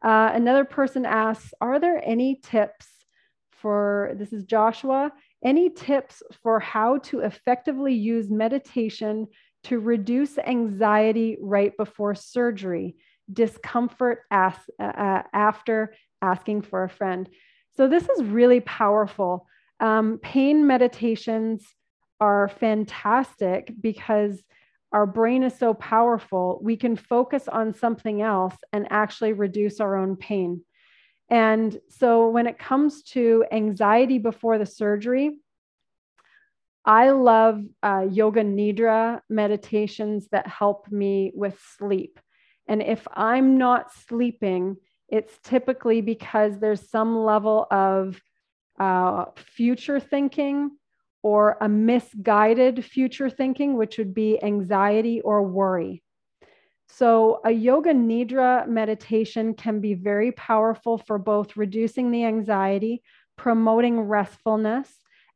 uh, 0.04 0.32
another 0.34 0.64
person 0.64 1.06
asks 1.06 1.54
are 1.60 1.80
there 1.80 2.02
any 2.06 2.40
tips 2.44 2.86
for 3.62 4.14
this 4.18 4.34
is 4.34 4.44
Joshua. 4.44 5.12
Any 5.44 5.70
tips 5.70 6.24
for 6.44 6.60
how 6.60 6.98
to 7.00 7.20
effectively 7.22 7.94
use 7.94 8.30
meditation 8.30 9.28
to 9.66 9.80
reduce 9.80 10.38
anxiety 10.38 11.38
right 11.42 11.76
before 11.78 12.16
surgery, 12.16 12.96
discomfort 13.32 14.24
as, 14.32 14.54
uh, 14.80 14.84
uh, 14.84 15.24
after 15.34 15.94
asking 16.22 16.62
for 16.64 16.84
a 16.84 16.90
friend? 16.90 17.30
So, 17.76 17.88
this 17.88 18.08
is 18.10 18.24
really 18.24 18.62
powerful. 18.62 19.48
Um, 19.80 20.20
pain 20.22 20.68
meditations 20.68 21.66
are 22.20 22.50
fantastic 22.50 23.72
because 23.80 24.44
our 24.92 25.06
brain 25.06 25.44
is 25.44 25.58
so 25.58 25.74
powerful, 25.74 26.60
we 26.64 26.76
can 26.76 26.96
focus 26.96 27.48
on 27.48 27.76
something 27.76 28.22
else 28.22 28.56
and 28.74 28.88
actually 28.90 29.34
reduce 29.34 29.80
our 29.80 29.96
own 29.96 30.16
pain. 30.16 30.64
And 31.30 31.78
so 31.90 32.30
when 32.30 32.48
it 32.48 32.58
comes 32.58 33.04
to 33.04 33.46
anxiety 33.52 34.18
before 34.18 34.58
the 34.58 34.66
surgery, 34.66 35.38
I 36.86 37.12
love 37.12 37.62
uh, 37.84 38.08
yoga 38.10 38.42
nidra 38.42 39.22
meditations 39.30 40.28
that 40.32 40.48
help 40.48 40.92
me 40.92 41.32
with 41.36 41.60
sleep. 41.78 42.20
And 42.68 42.82
if 42.82 43.08
I'm 43.14 43.60
not 43.60 43.94
sleeping, 43.94 44.78
it's 45.08 45.38
typically 45.44 46.02
because 46.02 46.58
there's 46.60 46.90
some 46.90 47.18
level 47.24 47.68
of 47.70 48.20
uh, 48.80 49.26
future 49.36 50.00
thinking 50.00 50.72
or 51.22 51.58
a 51.62 51.68
misguided 51.68 52.84
future 52.86 53.30
thinking, 53.30 53.76
which 53.76 53.98
would 53.98 54.14
be 54.14 54.42
anxiety 54.42 55.22
or 55.22 55.44
worry. 55.44 56.02
So, 56.92 57.40
a 57.46 57.52
yoga 57.52 57.94
nidra 57.94 58.68
meditation 58.68 59.54
can 59.54 59.80
be 59.80 59.94
very 59.94 60.32
powerful 60.32 60.98
for 60.98 61.18
both 61.20 61.56
reducing 61.56 62.10
the 62.10 62.26
anxiety, 62.26 63.04
promoting 63.38 64.02
restfulness, 64.02 64.90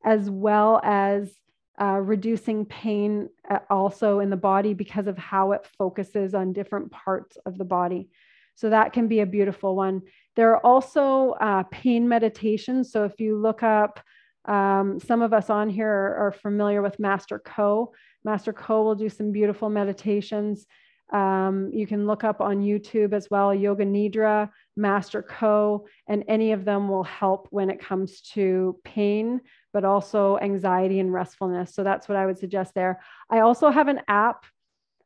as 0.03 0.29
well 0.29 0.81
as 0.83 1.31
uh, 1.79 2.00
reducing 2.01 2.65
pain 2.65 3.29
uh, 3.50 3.59
also 3.69 4.19
in 4.19 4.29
the 4.29 4.38
body 4.38 4.73
because 4.73 5.07
of 5.07 5.17
how 5.17 5.51
it 5.51 5.65
focuses 5.77 6.33
on 6.33 6.53
different 6.53 6.91
parts 6.91 7.38
of 7.45 7.57
the 7.57 7.65
body. 7.65 8.09
So, 8.55 8.71
that 8.71 8.91
can 8.93 9.07
be 9.07 9.19
a 9.19 9.25
beautiful 9.25 9.75
one. 9.75 10.01
There 10.36 10.52
are 10.56 10.66
also 10.66 11.32
uh, 11.32 11.63
pain 11.72 12.08
meditations. 12.08 12.92
So, 12.92 13.04
if 13.04 13.20
you 13.20 13.38
look 13.38 13.63
up, 13.63 14.00
um, 14.46 15.00
some 15.00 15.22
of 15.22 15.34
us 15.34 15.50
on 15.50 15.70
here 15.70 15.90
are, 15.90 16.28
are 16.28 16.32
familiar 16.32 16.82
with 16.82 17.00
Master 17.00 17.40
Ko. 17.40 17.94
Master 18.24 18.54
Ko 18.54 18.84
will 18.84 18.96
do 18.96 19.10
some 19.10 19.32
beautiful 19.32 19.70
meditations. 19.70 20.66
Um, 21.12 21.70
you 21.72 21.86
can 21.86 22.08
look 22.08 22.24
up 22.24 22.42
on 22.42 22.62
YouTube 22.62 23.13
as 23.13 23.28
well, 23.30 23.54
Yoga 23.54 23.86
Nidra, 23.86 24.50
Master 24.75 25.22
Ko, 25.22 25.86
and 26.08 26.24
any 26.28 26.54
of 26.54 26.66
them 26.66 26.90
will 26.90 27.04
help 27.04 27.48
when 27.52 27.70
it 27.70 27.80
comes 27.80 28.22
to 28.34 28.80
pain, 28.84 29.42
but 29.74 29.86
also 29.86 30.40
anxiety 30.40 31.00
and 31.00 31.13
restfulness. 31.13 31.75
So 31.75 31.84
that's 31.84 32.10
what 32.10 32.18
I 32.18 32.25
would 32.25 32.40
suggest 32.40 32.74
there. 32.74 33.02
I 33.30 33.42
also 33.42 33.70
have 33.70 33.90
an 33.90 34.02
app 34.08 34.46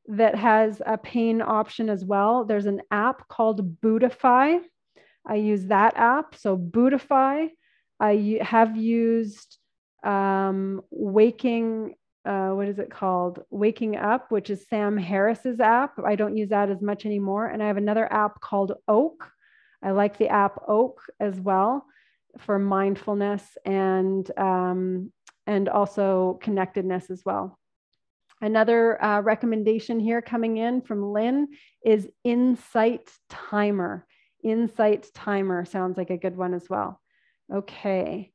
that 0.08 0.36
has 0.36 0.82
a 0.86 0.98
pain 0.98 1.42
option 1.42 1.90
as 1.90 2.06
well. 2.06 2.46
There's 2.46 2.68
an 2.68 2.82
app 2.90 3.28
called 3.28 3.82
Buddhify. 3.82 4.62
I 5.28 5.36
use 5.36 5.66
that 5.68 5.98
app. 5.98 6.36
So 6.36 6.58
Buddhify, 6.58 7.50
I 8.00 8.40
have 8.42 8.78
used 8.78 9.58
um, 10.04 10.82
Waking 10.90 11.96
uh, 12.28 12.50
what 12.50 12.68
is 12.68 12.78
it 12.78 12.92
called? 12.92 13.44
Waking 13.50 13.96
Up, 13.96 14.32
which 14.32 14.50
is 14.50 14.68
Sam 14.68 14.98
Harris's 14.98 15.62
app. 15.62 15.98
I 16.06 16.16
don't 16.16 16.36
use 16.36 16.50
that 16.50 16.70
as 16.70 16.82
much 16.82 17.06
anymore. 17.06 17.48
And 17.48 17.64
I 17.64 17.68
have 17.68 17.78
another 17.78 18.12
app 18.12 18.42
called 18.42 18.74
Oak. 18.88 19.32
I 19.82 19.92
like 19.92 20.18
the 20.18 20.28
app 20.28 20.60
Oak 20.68 21.02
as 21.22 21.40
well 21.40 21.86
for 22.40 22.60
mindfulness 22.60 23.44
and 23.64 24.30
um, 24.38 25.14
and 25.46 25.70
also 25.70 26.38
connectedness 26.42 27.10
as 27.10 27.22
well. 27.26 27.58
Another 28.42 29.02
uh, 29.02 29.22
recommendation 29.22 30.00
here 30.00 30.22
coming 30.22 30.58
in 30.58 30.82
from 30.82 31.14
Lynn 31.14 31.48
is 31.86 32.10
Insight 32.26 33.10
Timer. 33.30 34.06
Insight 34.50 35.08
Timer 35.13 35.66
sounds 35.66 35.98
like 35.98 36.10
a 36.10 36.18
good 36.18 36.36
one 36.36 36.54
as 36.54 36.70
well. 36.70 37.01
Okay. 37.54 38.32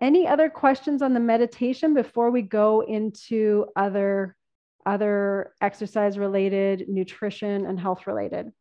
Any 0.00 0.26
other 0.26 0.50
questions 0.50 1.02
on 1.02 1.14
the 1.14 1.20
meditation 1.20 1.94
before 1.94 2.30
we 2.30 2.42
go 2.42 2.82
into 2.82 3.66
other 3.76 4.36
other 4.84 5.52
exercise 5.60 6.16
related, 6.16 6.88
nutrition, 6.88 7.66
and 7.66 7.78
health 7.78 8.06
related? 8.06 8.52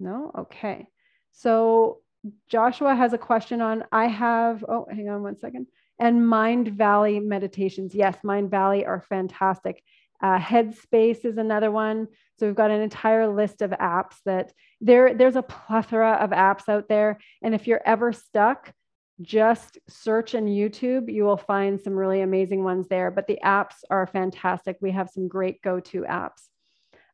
No? 0.00 0.32
Okay. 0.36 0.86
So 1.32 2.00
Joshua 2.48 2.94
has 2.94 3.12
a 3.12 3.18
question 3.18 3.60
on 3.60 3.84
I 3.92 4.06
have, 4.06 4.64
oh, 4.68 4.86
hang 4.90 5.08
on 5.08 5.22
one 5.22 5.38
second. 5.38 5.66
And 6.00 6.22
Mindvalley 6.22 7.24
meditations. 7.24 7.94
Yes, 7.94 8.16
Mindvalley 8.24 8.86
are 8.86 9.04
fantastic. 9.08 9.82
Uh, 10.22 10.38
Headspace 10.38 11.24
is 11.24 11.38
another 11.38 11.70
one. 11.70 12.08
So 12.38 12.46
we've 12.46 12.54
got 12.54 12.70
an 12.70 12.80
entire 12.80 13.28
list 13.28 13.62
of 13.62 13.70
apps 13.70 14.16
that 14.24 14.52
there, 14.80 15.14
there's 15.14 15.36
a 15.36 15.42
plethora 15.42 16.12
of 16.12 16.30
apps 16.30 16.68
out 16.68 16.88
there. 16.88 17.18
And 17.42 17.54
if 17.54 17.66
you're 17.66 17.82
ever 17.84 18.12
stuck, 18.12 18.72
just 19.22 19.78
search 19.88 20.34
in 20.34 20.46
YouTube. 20.46 21.12
You 21.12 21.24
will 21.24 21.36
find 21.36 21.80
some 21.80 21.94
really 21.94 22.20
amazing 22.20 22.64
ones 22.64 22.88
there. 22.88 23.10
But 23.10 23.26
the 23.26 23.38
apps 23.44 23.76
are 23.90 24.06
fantastic. 24.06 24.78
We 24.80 24.90
have 24.90 25.10
some 25.10 25.28
great 25.28 25.62
go 25.62 25.80
to 25.80 26.02
apps. 26.02 26.48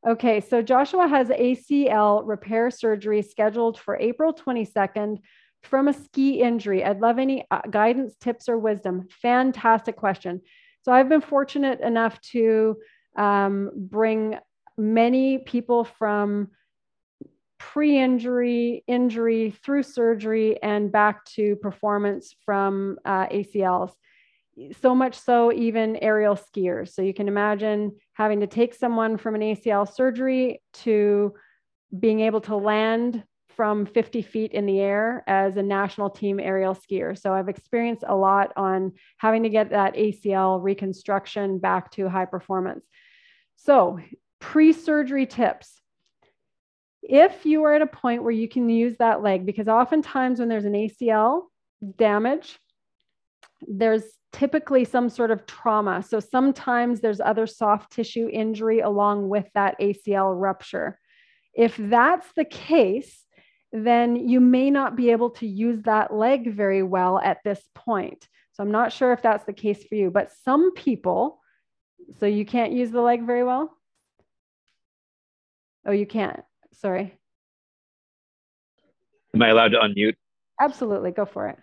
Okay, 0.06 0.40
so 0.40 0.62
Joshua 0.62 1.06
has 1.06 1.28
ACL 1.28 2.22
repair 2.26 2.70
surgery 2.70 3.20
scheduled 3.20 3.78
for 3.78 3.98
April 3.98 4.32
22nd 4.32 5.18
from 5.62 5.88
a 5.88 5.92
ski 5.92 6.40
injury. 6.40 6.82
I'd 6.82 7.00
love 7.00 7.18
any 7.18 7.44
uh, 7.50 7.60
guidance, 7.70 8.14
tips, 8.18 8.48
or 8.48 8.58
wisdom. 8.58 9.08
Fantastic 9.20 9.96
question. 9.96 10.40
So 10.82 10.92
I've 10.92 11.08
been 11.08 11.20
fortunate 11.20 11.80
enough 11.80 12.20
to 12.32 12.76
um, 13.16 13.70
bring 13.74 14.38
many 14.76 15.38
people 15.38 15.84
from 15.84 16.48
pre 17.58 17.98
injury, 17.98 18.82
injury, 18.86 19.54
through 19.62 19.82
surgery, 19.82 20.60
and 20.62 20.90
back 20.90 21.24
to 21.26 21.56
performance 21.56 22.34
from 22.44 22.98
uh, 23.04 23.26
ACLs. 23.26 23.92
So 24.80 24.94
much 24.94 25.18
so, 25.18 25.52
even 25.52 25.96
aerial 25.96 26.36
skiers. 26.36 26.92
So 26.92 27.02
you 27.02 27.14
can 27.14 27.28
imagine 27.28 27.96
having 28.14 28.40
to 28.40 28.46
take 28.46 28.74
someone 28.74 29.16
from 29.16 29.34
an 29.34 29.42
ACL 29.42 29.90
surgery 29.92 30.62
to 30.84 31.34
being 31.98 32.20
able 32.20 32.40
to 32.42 32.56
land 32.56 33.22
from 33.60 33.84
50 33.84 34.22
feet 34.22 34.52
in 34.52 34.64
the 34.64 34.80
air 34.80 35.22
as 35.26 35.58
a 35.58 35.62
national 35.62 36.08
team 36.08 36.40
aerial 36.40 36.74
skier. 36.74 37.14
So 37.14 37.34
I've 37.34 37.50
experienced 37.50 38.04
a 38.08 38.16
lot 38.16 38.54
on 38.56 38.92
having 39.18 39.42
to 39.42 39.50
get 39.50 39.68
that 39.68 39.96
ACL 39.96 40.62
reconstruction 40.62 41.58
back 41.58 41.90
to 41.90 42.08
high 42.08 42.24
performance. 42.24 42.86
So, 43.56 44.00
pre 44.38 44.72
surgery 44.72 45.26
tips. 45.26 45.78
If 47.02 47.44
you 47.44 47.62
are 47.64 47.74
at 47.74 47.82
a 47.82 47.86
point 47.86 48.22
where 48.22 48.32
you 48.32 48.48
can 48.48 48.70
use 48.70 48.96
that 48.96 49.22
leg, 49.22 49.44
because 49.44 49.68
oftentimes 49.68 50.40
when 50.40 50.48
there's 50.48 50.64
an 50.64 50.72
ACL 50.72 51.42
damage, 51.98 52.58
there's 53.60 54.04
typically 54.32 54.86
some 54.86 55.10
sort 55.10 55.30
of 55.30 55.44
trauma. 55.44 56.02
So 56.02 56.18
sometimes 56.18 57.02
there's 57.02 57.20
other 57.20 57.46
soft 57.46 57.92
tissue 57.92 58.26
injury 58.32 58.80
along 58.80 59.28
with 59.28 59.50
that 59.52 59.78
ACL 59.78 60.32
rupture. 60.34 60.98
If 61.52 61.76
that's 61.76 62.32
the 62.32 62.46
case, 62.46 63.26
then 63.72 64.16
you 64.28 64.40
may 64.40 64.70
not 64.70 64.96
be 64.96 65.10
able 65.10 65.30
to 65.30 65.46
use 65.46 65.82
that 65.82 66.12
leg 66.12 66.52
very 66.52 66.82
well 66.82 67.18
at 67.18 67.38
this 67.44 67.62
point. 67.74 68.28
So 68.52 68.62
I'm 68.62 68.72
not 68.72 68.92
sure 68.92 69.12
if 69.12 69.22
that's 69.22 69.44
the 69.44 69.52
case 69.52 69.84
for 69.84 69.94
you, 69.94 70.10
but 70.10 70.32
some 70.44 70.72
people, 70.74 71.40
so 72.18 72.26
you 72.26 72.44
can't 72.44 72.72
use 72.72 72.90
the 72.90 73.00
leg 73.00 73.24
very 73.24 73.44
well? 73.44 73.76
Oh, 75.86 75.92
you 75.92 76.06
can't. 76.06 76.40
Sorry. 76.72 77.16
Am 79.34 79.42
I 79.42 79.48
allowed 79.48 79.68
to 79.68 79.78
unmute? 79.78 80.16
Absolutely. 80.60 81.12
Go 81.12 81.24
for 81.24 81.48
it. 81.48 81.58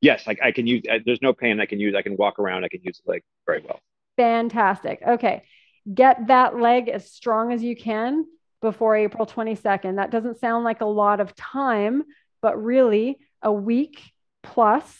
Yes, 0.00 0.24
I, 0.26 0.36
I 0.42 0.52
can 0.52 0.66
use, 0.66 0.82
uh, 0.90 0.98
there's 1.04 1.22
no 1.22 1.32
pain. 1.32 1.60
I 1.60 1.66
can 1.66 1.78
use, 1.78 1.94
I 1.94 2.02
can 2.02 2.16
walk 2.16 2.38
around. 2.38 2.64
I 2.64 2.68
can 2.68 2.80
use 2.82 3.00
the 3.04 3.12
leg 3.12 3.22
very 3.46 3.62
well. 3.62 3.80
Fantastic. 4.16 5.00
Okay. 5.06 5.44
Get 5.92 6.26
that 6.26 6.58
leg 6.58 6.88
as 6.88 7.10
strong 7.10 7.52
as 7.52 7.62
you 7.62 7.76
can 7.76 8.24
before 8.60 8.96
April 8.96 9.26
22nd. 9.26 9.96
That 9.96 10.10
doesn't 10.10 10.38
sound 10.40 10.64
like 10.64 10.80
a 10.80 10.86
lot 10.86 11.20
of 11.20 11.34
time, 11.34 12.04
but 12.42 12.62
really 12.62 13.18
a 13.42 13.52
week 13.52 14.12
plus. 14.42 14.96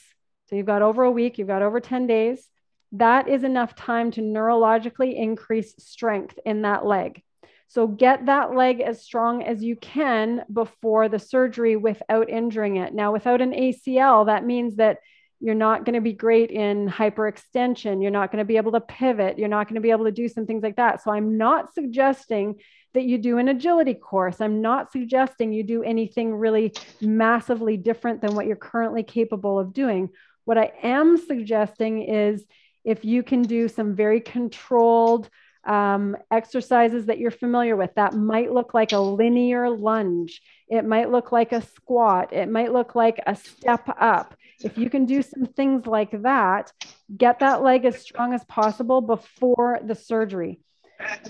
So 0.48 0.56
you've 0.56 0.66
got 0.66 0.82
over 0.82 1.04
a 1.04 1.10
week, 1.10 1.38
you've 1.38 1.48
got 1.48 1.62
over 1.62 1.80
10 1.80 2.06
days. 2.06 2.46
That 2.92 3.28
is 3.28 3.44
enough 3.44 3.74
time 3.76 4.10
to 4.12 4.20
neurologically 4.20 5.14
increase 5.16 5.74
strength 5.78 6.38
in 6.44 6.62
that 6.62 6.84
leg. 6.84 7.22
So 7.68 7.86
get 7.86 8.26
that 8.26 8.56
leg 8.56 8.80
as 8.80 9.04
strong 9.04 9.44
as 9.44 9.62
you 9.62 9.76
can 9.76 10.44
before 10.52 11.08
the 11.08 11.20
surgery 11.20 11.76
without 11.76 12.28
injuring 12.28 12.78
it. 12.78 12.92
Now, 12.92 13.12
without 13.12 13.40
an 13.40 13.52
ACL, 13.52 14.26
that 14.26 14.44
means 14.44 14.76
that 14.76 14.98
you're 15.38 15.54
not 15.54 15.84
going 15.84 15.94
to 15.94 16.00
be 16.00 16.12
great 16.12 16.50
in 16.50 16.88
hyperextension. 16.88 18.02
You're 18.02 18.10
not 18.10 18.32
going 18.32 18.40
to 18.40 18.44
be 18.44 18.56
able 18.56 18.72
to 18.72 18.80
pivot. 18.80 19.38
You're 19.38 19.48
not 19.48 19.68
going 19.68 19.76
to 19.76 19.80
be 19.80 19.92
able 19.92 20.06
to 20.06 20.10
do 20.10 20.28
some 20.28 20.46
things 20.46 20.64
like 20.64 20.76
that. 20.76 21.02
So 21.02 21.12
I'm 21.12 21.38
not 21.38 21.72
suggesting 21.72 22.56
that 22.94 23.04
you 23.04 23.18
do 23.18 23.38
an 23.38 23.48
agility 23.48 23.94
course. 23.94 24.40
I'm 24.40 24.60
not 24.60 24.92
suggesting 24.92 25.52
you 25.52 25.62
do 25.62 25.82
anything 25.82 26.34
really 26.34 26.72
massively 27.00 27.76
different 27.76 28.20
than 28.20 28.34
what 28.34 28.46
you're 28.46 28.56
currently 28.56 29.02
capable 29.02 29.58
of 29.58 29.72
doing. 29.72 30.10
What 30.44 30.58
I 30.58 30.72
am 30.82 31.16
suggesting 31.16 32.02
is 32.02 32.44
if 32.84 33.04
you 33.04 33.22
can 33.22 33.42
do 33.42 33.68
some 33.68 33.94
very 33.94 34.20
controlled 34.20 35.28
um, 35.64 36.16
exercises 36.30 37.06
that 37.06 37.18
you're 37.18 37.30
familiar 37.30 37.76
with. 37.76 37.94
That 37.94 38.14
might 38.14 38.52
look 38.52 38.72
like 38.72 38.92
a 38.92 38.98
linear 38.98 39.68
lunge. 39.68 40.40
It 40.68 40.84
might 40.84 41.10
look 41.10 41.32
like 41.32 41.52
a 41.52 41.62
squat. 41.62 42.32
It 42.32 42.48
might 42.48 42.72
look 42.72 42.94
like 42.94 43.20
a 43.26 43.36
step 43.36 43.88
up. 44.00 44.34
If 44.62 44.78
you 44.78 44.90
can 44.90 45.06
do 45.06 45.22
some 45.22 45.46
things 45.46 45.86
like 45.86 46.22
that, 46.22 46.72
get 47.14 47.40
that 47.40 47.62
leg 47.62 47.84
as 47.84 48.00
strong 48.00 48.34
as 48.34 48.44
possible 48.44 49.00
before 49.00 49.80
the 49.84 49.94
surgery. 49.94 50.60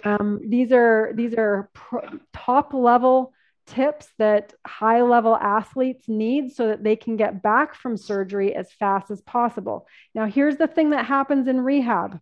Um, 0.05 0.41
these 0.45 0.73
are 0.73 1.13
these 1.15 1.35
are 1.35 1.71
pro- 1.73 2.19
top 2.33 2.75
level 2.75 3.33
tips 3.67 4.09
that 4.19 4.53
high 4.67 5.03
level 5.03 5.37
athletes 5.37 6.09
need 6.09 6.53
so 6.53 6.69
that 6.69 6.83
they 6.83 6.97
can 6.97 7.17
get 7.17 7.43
back 7.43 7.75
from 7.75 7.97
surgery 7.97 8.55
as 8.55 8.73
fast 8.73 9.11
as 9.11 9.21
possible. 9.21 9.87
Now, 10.15 10.27
here's 10.27 10.57
the 10.57 10.67
thing 10.67 10.91
that 10.91 11.07
happens 11.07 11.47
in 11.47 11.61
rehab 11.61 12.21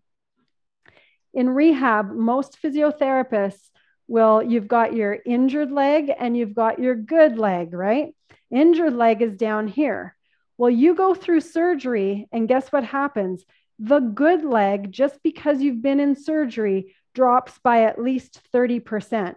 in 1.34 1.50
rehab, 1.50 2.10
most 2.10 2.58
physiotherapists 2.62 3.70
will, 4.06 4.42
you've 4.42 4.68
got 4.68 4.94
your 4.94 5.18
injured 5.26 5.70
leg 5.70 6.10
and 6.18 6.36
you've 6.36 6.54
got 6.54 6.78
your 6.78 6.94
good 6.94 7.38
leg, 7.38 7.74
right? 7.74 8.14
Injured 8.50 8.94
leg 8.94 9.22
is 9.22 9.36
down 9.36 9.68
here. 9.68 10.16
Well, 10.56 10.70
you 10.70 10.94
go 10.94 11.14
through 11.14 11.42
surgery, 11.42 12.26
and 12.32 12.48
guess 12.48 12.72
what 12.72 12.82
happens? 12.82 13.44
The 13.78 14.00
good 14.00 14.44
leg, 14.44 14.90
just 14.90 15.22
because 15.22 15.60
you've 15.60 15.82
been 15.82 16.00
in 16.00 16.16
surgery, 16.16 16.96
drops 17.14 17.58
by 17.62 17.84
at 17.84 18.00
least 18.00 18.40
30%. 18.52 19.36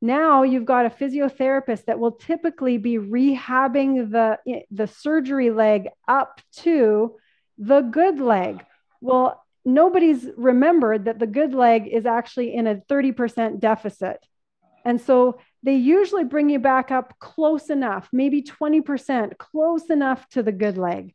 Now 0.00 0.42
you've 0.42 0.64
got 0.64 0.86
a 0.86 0.90
physiotherapist 0.90 1.84
that 1.84 1.98
will 1.98 2.12
typically 2.12 2.76
be 2.76 2.98
rehabbing 2.98 4.10
the, 4.10 4.38
the 4.70 4.88
surgery 4.88 5.50
leg 5.50 5.88
up 6.08 6.40
to 6.58 7.16
the 7.56 7.82
good 7.82 8.18
leg. 8.18 8.64
Well, 9.00 9.44
nobody's 9.64 10.28
remembered 10.36 11.04
that 11.04 11.20
the 11.20 11.26
good 11.26 11.54
leg 11.54 11.86
is 11.86 12.04
actually 12.04 12.52
in 12.54 12.66
a 12.66 12.76
30% 12.76 13.60
deficit. 13.60 14.26
And 14.84 15.00
so 15.00 15.38
they 15.62 15.76
usually 15.76 16.24
bring 16.24 16.50
you 16.50 16.58
back 16.58 16.90
up 16.90 17.14
close 17.20 17.70
enough, 17.70 18.08
maybe 18.12 18.42
20%, 18.42 19.38
close 19.38 19.88
enough 19.90 20.28
to 20.30 20.42
the 20.42 20.50
good 20.50 20.76
leg. 20.76 21.14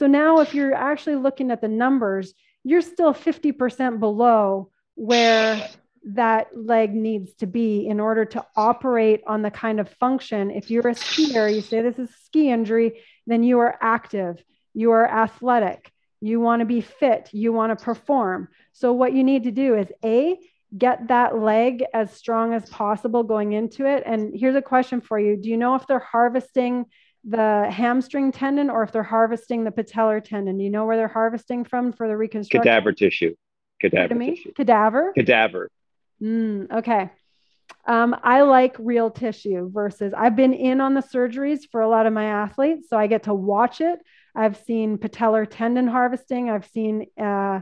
So 0.00 0.06
now, 0.06 0.40
if 0.40 0.54
you're 0.54 0.72
actually 0.72 1.16
looking 1.16 1.50
at 1.50 1.60
the 1.60 1.68
numbers, 1.68 2.32
you're 2.64 2.80
still 2.80 3.12
50% 3.12 4.00
below 4.00 4.70
where 4.94 5.68
that 6.14 6.46
leg 6.56 6.94
needs 6.94 7.34
to 7.34 7.46
be 7.46 7.86
in 7.86 8.00
order 8.00 8.24
to 8.24 8.42
operate 8.56 9.20
on 9.26 9.42
the 9.42 9.50
kind 9.50 9.78
of 9.78 9.90
function. 10.00 10.50
If 10.50 10.70
you're 10.70 10.88
a 10.88 10.94
skier, 10.94 11.54
you 11.54 11.60
say 11.60 11.82
this 11.82 11.98
is 11.98 12.08
ski 12.24 12.50
injury, 12.50 13.02
then 13.26 13.42
you 13.42 13.58
are 13.58 13.76
active, 13.82 14.42
you 14.72 14.92
are 14.92 15.06
athletic 15.06 15.92
you 16.20 16.40
want 16.40 16.60
to 16.60 16.66
be 16.66 16.80
fit, 16.80 17.30
you 17.32 17.52
want 17.52 17.76
to 17.76 17.84
perform. 17.84 18.48
So, 18.72 18.92
what 18.92 19.12
you 19.12 19.24
need 19.24 19.44
to 19.44 19.50
do 19.50 19.74
is 19.76 19.88
A, 20.04 20.38
get 20.76 21.08
that 21.08 21.38
leg 21.38 21.84
as 21.92 22.12
strong 22.12 22.54
as 22.54 22.68
possible 22.68 23.22
going 23.22 23.52
into 23.52 23.86
it. 23.86 24.02
And 24.06 24.32
here's 24.34 24.54
a 24.54 24.62
question 24.62 25.00
for 25.00 25.18
you 25.18 25.36
Do 25.36 25.48
you 25.48 25.56
know 25.56 25.74
if 25.74 25.86
they're 25.86 25.98
harvesting 25.98 26.86
the 27.24 27.70
hamstring 27.70 28.32
tendon 28.32 28.70
or 28.70 28.82
if 28.82 28.92
they're 28.92 29.02
harvesting 29.02 29.64
the 29.64 29.70
patellar 29.70 30.22
tendon? 30.22 30.58
Do 30.58 30.64
you 30.64 30.70
know 30.70 30.86
where 30.86 30.96
they're 30.96 31.08
harvesting 31.08 31.64
from 31.64 31.92
for 31.92 32.08
the 32.08 32.16
reconstruction? 32.16 32.62
Cadaver 32.62 32.92
tissue. 32.92 33.34
Cadaver 33.80 34.14
tissue. 34.14 34.52
Cadaver? 34.52 35.12
Cadaver. 35.14 35.70
Mm, 36.22 36.70
okay. 36.70 37.10
Um, 37.86 38.16
I 38.22 38.42
like 38.42 38.76
real 38.78 39.10
tissue 39.10 39.70
versus 39.72 40.12
I've 40.16 40.36
been 40.36 40.52
in 40.52 40.80
on 40.80 40.94
the 40.94 41.00
surgeries 41.00 41.60
for 41.70 41.80
a 41.80 41.88
lot 41.88 42.06
of 42.06 42.12
my 42.12 42.26
athletes, 42.26 42.88
so 42.88 42.98
I 42.98 43.06
get 43.06 43.24
to 43.24 43.34
watch 43.34 43.80
it. 43.80 44.00
I've 44.34 44.56
seen 44.56 44.98
patellar 44.98 45.46
tendon 45.48 45.86
harvesting. 45.86 46.50
I've 46.50 46.66
seen 46.66 47.06
uh, 47.18 47.60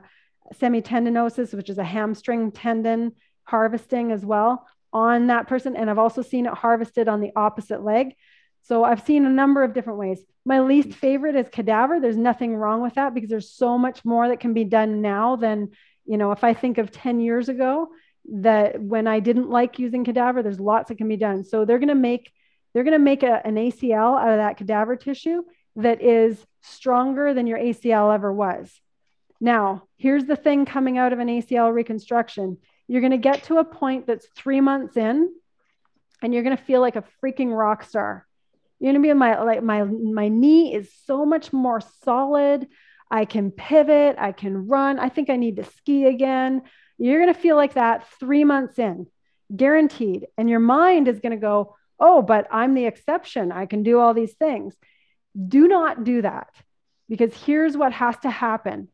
semitendinosus, 0.54 1.54
which 1.54 1.70
is 1.70 1.78
a 1.78 1.84
hamstring 1.84 2.52
tendon 2.52 3.12
harvesting 3.44 4.12
as 4.12 4.24
well 4.24 4.66
on 4.92 5.28
that 5.28 5.46
person. 5.46 5.76
And 5.76 5.88
I've 5.88 5.98
also 5.98 6.22
seen 6.22 6.46
it 6.46 6.54
harvested 6.54 7.08
on 7.08 7.20
the 7.20 7.32
opposite 7.36 7.82
leg. 7.82 8.14
So 8.68 8.84
I've 8.84 9.04
seen 9.04 9.24
a 9.24 9.30
number 9.30 9.64
of 9.64 9.72
different 9.72 9.98
ways. 9.98 10.22
My 10.44 10.60
least 10.60 10.90
mm. 10.90 10.94
favorite 10.94 11.36
is 11.36 11.48
cadaver. 11.50 12.00
There's 12.00 12.16
nothing 12.16 12.54
wrong 12.54 12.82
with 12.82 12.94
that 12.94 13.14
because 13.14 13.30
there's 13.30 13.50
so 13.50 13.78
much 13.78 14.04
more 14.04 14.28
that 14.28 14.40
can 14.40 14.52
be 14.54 14.64
done 14.64 15.00
now 15.00 15.36
than 15.36 15.70
you 16.08 16.16
know, 16.16 16.32
if 16.32 16.42
I 16.42 16.54
think 16.54 16.78
of 16.78 16.90
10 16.90 17.20
years 17.20 17.50
ago, 17.50 17.88
that 18.30 18.80
when 18.80 19.06
I 19.06 19.20
didn't 19.20 19.50
like 19.50 19.78
using 19.78 20.04
cadaver, 20.04 20.42
there's 20.42 20.58
lots 20.58 20.88
that 20.88 20.96
can 20.96 21.08
be 21.08 21.18
done. 21.18 21.44
So 21.44 21.64
they're 21.64 21.78
going 21.78 21.88
to 21.88 21.94
make 21.94 22.32
they're 22.72 22.84
going 22.84 22.92
to 22.92 22.98
make 22.98 23.22
a, 23.22 23.46
an 23.46 23.56
ACL 23.56 24.20
out 24.20 24.30
of 24.30 24.38
that 24.38 24.56
cadaver 24.56 24.96
tissue 24.96 25.42
that 25.76 26.02
is 26.02 26.44
stronger 26.62 27.32
than 27.32 27.46
your 27.46 27.58
ACL 27.58 28.14
ever 28.14 28.32
was. 28.32 28.80
Now, 29.40 29.84
here's 29.96 30.24
the 30.24 30.36
thing 30.36 30.66
coming 30.66 30.98
out 30.98 31.12
of 31.12 31.18
an 31.18 31.28
ACL 31.28 31.72
reconstruction. 31.72 32.58
You're 32.86 33.00
going 33.00 33.12
to 33.12 33.18
get 33.18 33.44
to 33.44 33.58
a 33.58 33.64
point 33.64 34.06
that's 34.06 34.26
three 34.36 34.60
months 34.60 34.96
in, 34.96 35.32
and 36.20 36.34
you're 36.34 36.42
going 36.42 36.56
to 36.56 36.62
feel 36.62 36.80
like 36.80 36.96
a 36.96 37.04
freaking 37.22 37.56
rock 37.56 37.84
star. 37.84 38.27
You're 38.78 38.92
going 38.92 39.02
to 39.02 39.06
be 39.06 39.10
in 39.10 39.18
my 39.18 39.40
like 39.42 39.62
my 39.62 39.82
my 39.84 40.28
knee 40.28 40.74
is 40.74 40.90
so 41.06 41.24
much 41.24 41.52
more 41.52 41.80
solid. 42.04 42.68
I 43.10 43.24
can 43.24 43.50
pivot, 43.50 44.16
I 44.18 44.32
can 44.32 44.66
run. 44.68 44.98
I 44.98 45.08
think 45.08 45.30
I 45.30 45.36
need 45.36 45.56
to 45.56 45.64
ski 45.64 46.04
again. 46.04 46.62
You're 46.98 47.20
going 47.20 47.32
to 47.32 47.40
feel 47.40 47.56
like 47.56 47.74
that 47.74 48.06
3 48.20 48.44
months 48.44 48.78
in. 48.78 49.06
Guaranteed. 49.54 50.26
And 50.36 50.50
your 50.50 50.60
mind 50.60 51.08
is 51.08 51.20
going 51.20 51.32
to 51.32 51.40
go, 51.40 51.76
"Oh, 51.98 52.22
but 52.22 52.46
I'm 52.50 52.74
the 52.74 52.86
exception. 52.86 53.50
I 53.50 53.66
can 53.66 53.82
do 53.82 53.98
all 53.98 54.14
these 54.14 54.34
things." 54.34 54.76
Do 55.48 55.68
not 55.68 56.04
do 56.04 56.22
that. 56.22 56.48
Because 57.08 57.34
here's 57.34 57.76
what 57.76 57.92
has 57.92 58.16
to 58.18 58.30
happen 58.30 58.88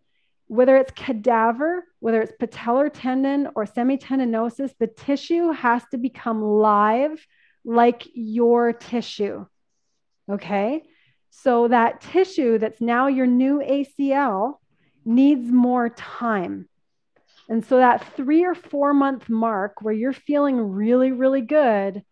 whether 0.46 0.76
it's 0.76 0.92
cadaver, 0.92 1.84
whether 2.00 2.20
it's 2.20 2.32
patellar 2.40 2.90
tendon 2.92 3.48
or 3.54 3.64
semitendinosus, 3.64 4.72
the 4.78 4.86
tissue 4.86 5.52
has 5.52 5.82
to 5.90 5.98
become 5.98 6.42
live 6.42 7.26
like 7.64 8.06
your 8.14 8.72
tissue. 8.72 9.46
Okay. 10.30 10.82
So 11.30 11.68
that 11.68 12.00
tissue 12.00 12.58
that's 12.58 12.80
now 12.80 13.08
your 13.08 13.26
new 13.26 13.58
ACL 13.58 14.60
needs 15.04 15.50
more 15.50 15.88
time. 15.90 16.68
And 17.48 17.64
so 17.64 17.76
that 17.76 18.16
three 18.16 18.44
or 18.44 18.54
four 18.54 18.94
month 18.94 19.28
mark 19.28 19.82
where 19.82 19.92
you're 19.92 20.12
feeling 20.12 20.58
really, 20.60 21.12
really 21.12 21.42
good 21.42 22.02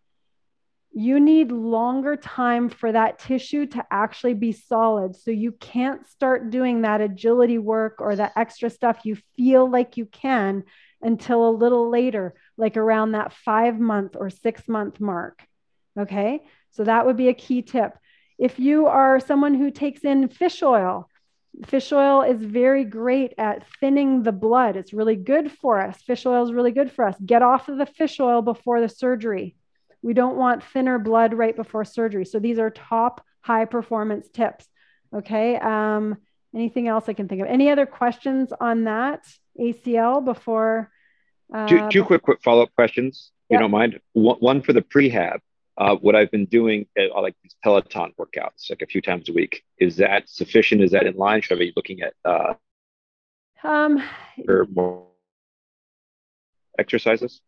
you 0.94 1.18
need 1.18 1.50
longer 1.50 2.16
time 2.16 2.68
for 2.68 2.92
that 2.92 3.18
tissue 3.18 3.66
to 3.66 3.84
actually 3.90 4.34
be 4.34 4.52
solid. 4.52 5.16
So 5.16 5.30
you 5.30 5.52
can't 5.52 6.06
start 6.06 6.50
doing 6.50 6.82
that 6.82 7.00
agility 7.00 7.56
work 7.56 7.96
or 8.00 8.14
the 8.14 8.36
extra 8.38 8.68
stuff 8.68 9.00
you 9.04 9.16
feel 9.36 9.68
like 9.68 9.96
you 9.96 10.04
can 10.04 10.64
until 11.00 11.48
a 11.48 11.50
little 11.50 11.88
later, 11.88 12.34
like 12.58 12.76
around 12.76 13.12
that 13.12 13.32
five 13.32 13.80
month 13.80 14.16
or 14.18 14.28
six 14.28 14.68
month 14.68 15.00
mark. 15.00 15.42
Okay. 15.98 16.40
So 16.72 16.84
that 16.84 17.06
would 17.06 17.16
be 17.16 17.28
a 17.28 17.34
key 17.34 17.62
tip. 17.62 17.96
If 18.42 18.58
you 18.58 18.86
are 18.86 19.20
someone 19.20 19.54
who 19.54 19.70
takes 19.70 20.04
in 20.04 20.28
fish 20.28 20.62
oil, 20.62 21.08
fish 21.66 21.92
oil 21.92 22.22
is 22.22 22.42
very 22.42 22.84
great 22.84 23.34
at 23.38 23.64
thinning 23.78 24.22
the 24.22 24.32
blood. 24.32 24.76
It's 24.76 24.92
really 24.92 25.16
good 25.16 25.52
for 25.52 25.80
us. 25.80 26.02
Fish 26.02 26.26
oil 26.26 26.44
is 26.44 26.52
really 26.52 26.72
good 26.72 26.90
for 26.90 27.06
us. 27.06 27.16
Get 27.24 27.42
off 27.42 27.68
of 27.68 27.78
the 27.78 27.86
fish 27.86 28.18
oil 28.18 28.42
before 28.42 28.80
the 28.80 28.88
surgery 28.88 29.56
we 30.02 30.14
don't 30.14 30.36
want 30.36 30.62
thinner 30.62 30.98
blood 30.98 31.32
right 31.32 31.54
before 31.54 31.84
surgery. 31.84 32.24
So 32.24 32.38
these 32.38 32.58
are 32.58 32.70
top 32.70 33.24
high 33.40 33.64
performance 33.64 34.28
tips. 34.28 34.66
Okay. 35.14 35.56
Um, 35.56 36.18
anything 36.54 36.88
else 36.88 37.08
I 37.08 37.12
can 37.12 37.28
think 37.28 37.40
of? 37.40 37.48
Any 37.48 37.70
other 37.70 37.86
questions 37.86 38.52
on 38.60 38.84
that 38.84 39.24
ACL 39.58 40.24
before? 40.24 40.90
Uh, 41.54 41.68
two, 41.68 41.88
two 41.90 42.04
quick, 42.04 42.22
quick 42.22 42.42
follow 42.42 42.62
up 42.62 42.74
questions. 42.74 43.30
Yep. 43.48 43.58
You 43.58 43.62
don't 43.62 43.70
mind. 43.70 44.00
One, 44.12 44.36
one 44.38 44.62
for 44.62 44.72
the 44.72 44.82
prehab. 44.82 45.38
Uh, 45.78 45.96
what 45.96 46.14
I've 46.14 46.30
been 46.30 46.44
doing, 46.46 46.86
uh, 46.98 47.20
like 47.20 47.34
these 47.42 47.56
Peloton 47.62 48.12
workouts, 48.18 48.68
like 48.68 48.82
a 48.82 48.86
few 48.86 49.00
times 49.00 49.28
a 49.28 49.32
week, 49.32 49.64
is 49.78 49.96
that 49.96 50.28
sufficient? 50.28 50.82
Is 50.82 50.90
that 50.90 51.06
in 51.06 51.16
line? 51.16 51.40
Should 51.40 51.56
I 51.56 51.60
be 51.60 51.72
looking 51.74 52.00
at 52.02 52.14
uh, 52.24 52.54
um, 53.64 54.02
or 54.48 54.66
more 54.70 55.06
exercises? 56.78 57.40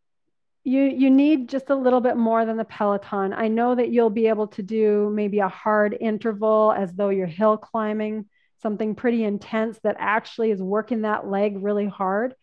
you 0.65 0.85
you 0.85 1.11
need 1.11 1.49
just 1.49 1.69
a 1.69 1.75
little 1.75 2.01
bit 2.01 2.17
more 2.17 2.45
than 2.45 2.57
the 2.57 2.65
peloton 2.65 3.33
i 3.33 3.47
know 3.47 3.75
that 3.75 3.91
you'll 3.91 4.11
be 4.11 4.27
able 4.27 4.47
to 4.47 4.63
do 4.63 5.11
maybe 5.15 5.39
a 5.39 5.49
hard 5.49 5.97
interval 6.01 6.75
as 6.77 6.93
though 6.95 7.11
you're 7.11 7.27
hill 7.27 7.57
climbing 7.57 8.25
something 8.63 8.95
pretty 8.95 9.23
intense 9.23 9.79
that 9.85 9.97
actually 9.99 10.51
is 10.51 10.63
working 10.63 11.03
that 11.03 11.29
leg 11.29 11.63
really 11.63 11.87
hard 11.87 12.35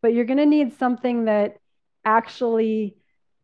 but 0.00 0.14
you're 0.14 0.24
going 0.24 0.38
to 0.38 0.46
need 0.46 0.78
something 0.78 1.24
that 1.24 1.56
actually 2.04 2.96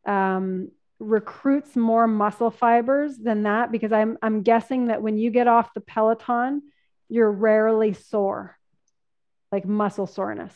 um, 0.06 0.70
recruits 1.02 1.76
more 1.76 2.06
muscle 2.06 2.50
fibers 2.50 3.18
than 3.18 3.42
that 3.42 3.72
because 3.72 3.92
I'm, 3.92 4.18
I'm 4.22 4.42
guessing 4.42 4.86
that 4.86 5.02
when 5.02 5.18
you 5.18 5.30
get 5.30 5.48
off 5.48 5.74
the 5.74 5.80
peloton 5.80 6.62
you're 7.08 7.30
rarely 7.30 7.92
sore 7.92 8.56
like 9.50 9.64
muscle 9.64 10.06
soreness 10.06 10.54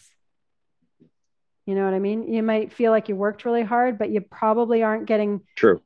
you 1.67 1.75
know 1.75 1.85
what 1.85 1.95
I 1.95 1.99
mean? 1.99 2.33
You 2.33 2.45
might 2.45 2.73
feel 2.73 2.93
like 2.93 3.09
you 3.09 3.17
worked 3.17 3.45
really 3.45 3.65
hard, 3.65 3.99
but 3.99 4.11
you 4.11 4.21
probably 4.21 4.85
aren't 4.85 5.07
getting 5.07 5.41
true 5.57 5.83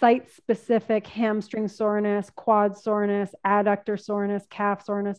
site 0.00 0.30
specific 0.30 1.06
hamstring 1.06 1.68
soreness, 1.68 2.30
quad 2.34 2.76
soreness, 2.76 3.34
adductor 3.44 4.00
soreness, 4.00 4.44
calf 4.50 4.84
soreness. 4.84 5.18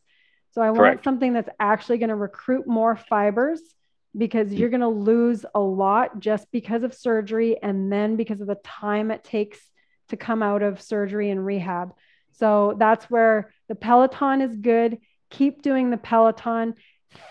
So 0.52 0.62
I 0.62 0.68
Correct. 0.68 0.78
want 0.78 1.04
something 1.04 1.34
that's 1.34 1.50
actually 1.60 1.98
going 1.98 2.10
to 2.10 2.16
recruit 2.16 2.66
more 2.68 2.96
fibers 2.96 3.62
because 4.18 4.50
hmm. 4.50 4.56
you're 4.56 4.70
going 4.70 4.82
to 4.82 4.88
lose 4.88 5.46
a 5.54 5.60
lot 5.60 6.20
just 6.20 6.52
because 6.52 6.84
of 6.84 6.94
surgery 6.94 7.58
and 7.62 7.92
then 7.92 8.16
because 8.16 8.42
of 8.42 8.48
the 8.48 8.60
time 8.64 9.12
it 9.12 9.24
takes 9.24 9.60
to 10.10 10.18
come 10.18 10.44
out 10.44 10.62
of 10.62 10.82
surgery 10.82 11.30
and 11.32 11.46
rehab. 11.46 11.94
So 12.34 12.76
that's 12.78 13.06
where 13.06 13.54
the 13.70 13.76
Peloton 13.76 14.42
is 14.42 14.56
good. 14.56 15.00
Keep 15.30 15.62
doing 15.62 15.90
the 15.90 15.98
Peloton 15.98 16.76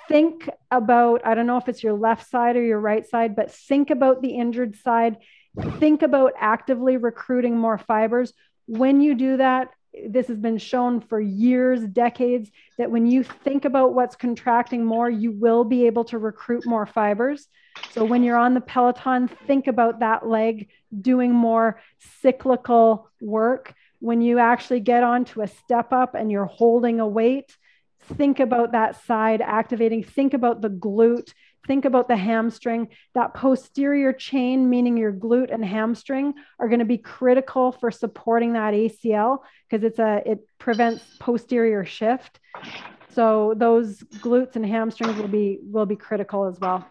think 0.08 0.48
about 0.70 1.20
i 1.24 1.34
don't 1.34 1.46
know 1.46 1.56
if 1.56 1.68
it's 1.68 1.82
your 1.82 1.92
left 1.92 2.28
side 2.28 2.56
or 2.56 2.62
your 2.62 2.80
right 2.80 3.06
side 3.06 3.36
but 3.36 3.50
think 3.50 3.90
about 3.90 4.22
the 4.22 4.36
injured 4.36 4.76
side 4.76 5.16
think 5.78 6.02
about 6.02 6.32
actively 6.38 6.96
recruiting 6.96 7.56
more 7.56 7.78
fibers 7.78 8.32
when 8.66 9.00
you 9.00 9.14
do 9.14 9.36
that 9.36 9.68
this 10.08 10.28
has 10.28 10.38
been 10.38 10.58
shown 10.58 11.00
for 11.00 11.20
years 11.20 11.80
decades 11.82 12.50
that 12.78 12.90
when 12.90 13.06
you 13.06 13.22
think 13.22 13.64
about 13.64 13.94
what's 13.94 14.16
contracting 14.16 14.84
more 14.84 15.08
you 15.08 15.30
will 15.32 15.64
be 15.64 15.86
able 15.86 16.04
to 16.04 16.18
recruit 16.18 16.66
more 16.66 16.86
fibers. 16.86 17.48
So 17.92 18.04
when 18.04 18.22
you're 18.22 18.36
on 18.36 18.54
the 18.54 18.60
peloton 18.60 19.28
think 19.28 19.66
about 19.66 20.00
that 20.00 20.26
leg 20.26 20.68
doing 21.00 21.32
more 21.32 21.80
cyclical 22.20 23.10
work. 23.20 23.74
When 24.00 24.20
you 24.20 24.38
actually 24.38 24.80
get 24.80 25.02
onto 25.02 25.40
a 25.40 25.46
step 25.48 25.92
up 25.92 26.14
and 26.14 26.30
you're 26.30 26.44
holding 26.44 27.00
a 27.00 27.06
weight 27.06 27.56
think 28.04 28.40
about 28.40 28.72
that 28.72 29.04
side 29.06 29.40
activating, 29.40 30.04
think 30.04 30.34
about 30.34 30.60
the 30.60 30.68
glute, 30.68 31.32
think 31.66 31.84
about 31.84 32.08
the 32.08 32.16
hamstring. 32.16 32.88
That 33.14 33.34
posterior 33.34 34.12
chain, 34.12 34.68
meaning 34.68 34.96
your 34.96 35.12
glute 35.12 35.52
and 35.52 35.64
hamstring, 35.64 36.34
are 36.58 36.68
going 36.68 36.80
to 36.80 36.84
be 36.84 36.98
critical 36.98 37.72
for 37.72 37.90
supporting 37.90 38.54
that 38.54 38.74
ACL 38.74 39.38
because 39.68 39.84
it's 39.84 39.98
a 39.98 40.22
it 40.26 40.46
prevents 40.58 41.02
posterior 41.18 41.84
shift. 41.84 42.40
So 43.10 43.54
those 43.56 44.00
glutes 44.00 44.56
and 44.56 44.66
hamstrings 44.66 45.16
will 45.16 45.28
be 45.28 45.58
will 45.62 45.86
be 45.86 45.96
critical 45.96 46.46
as 46.46 46.58
well. 46.58 46.86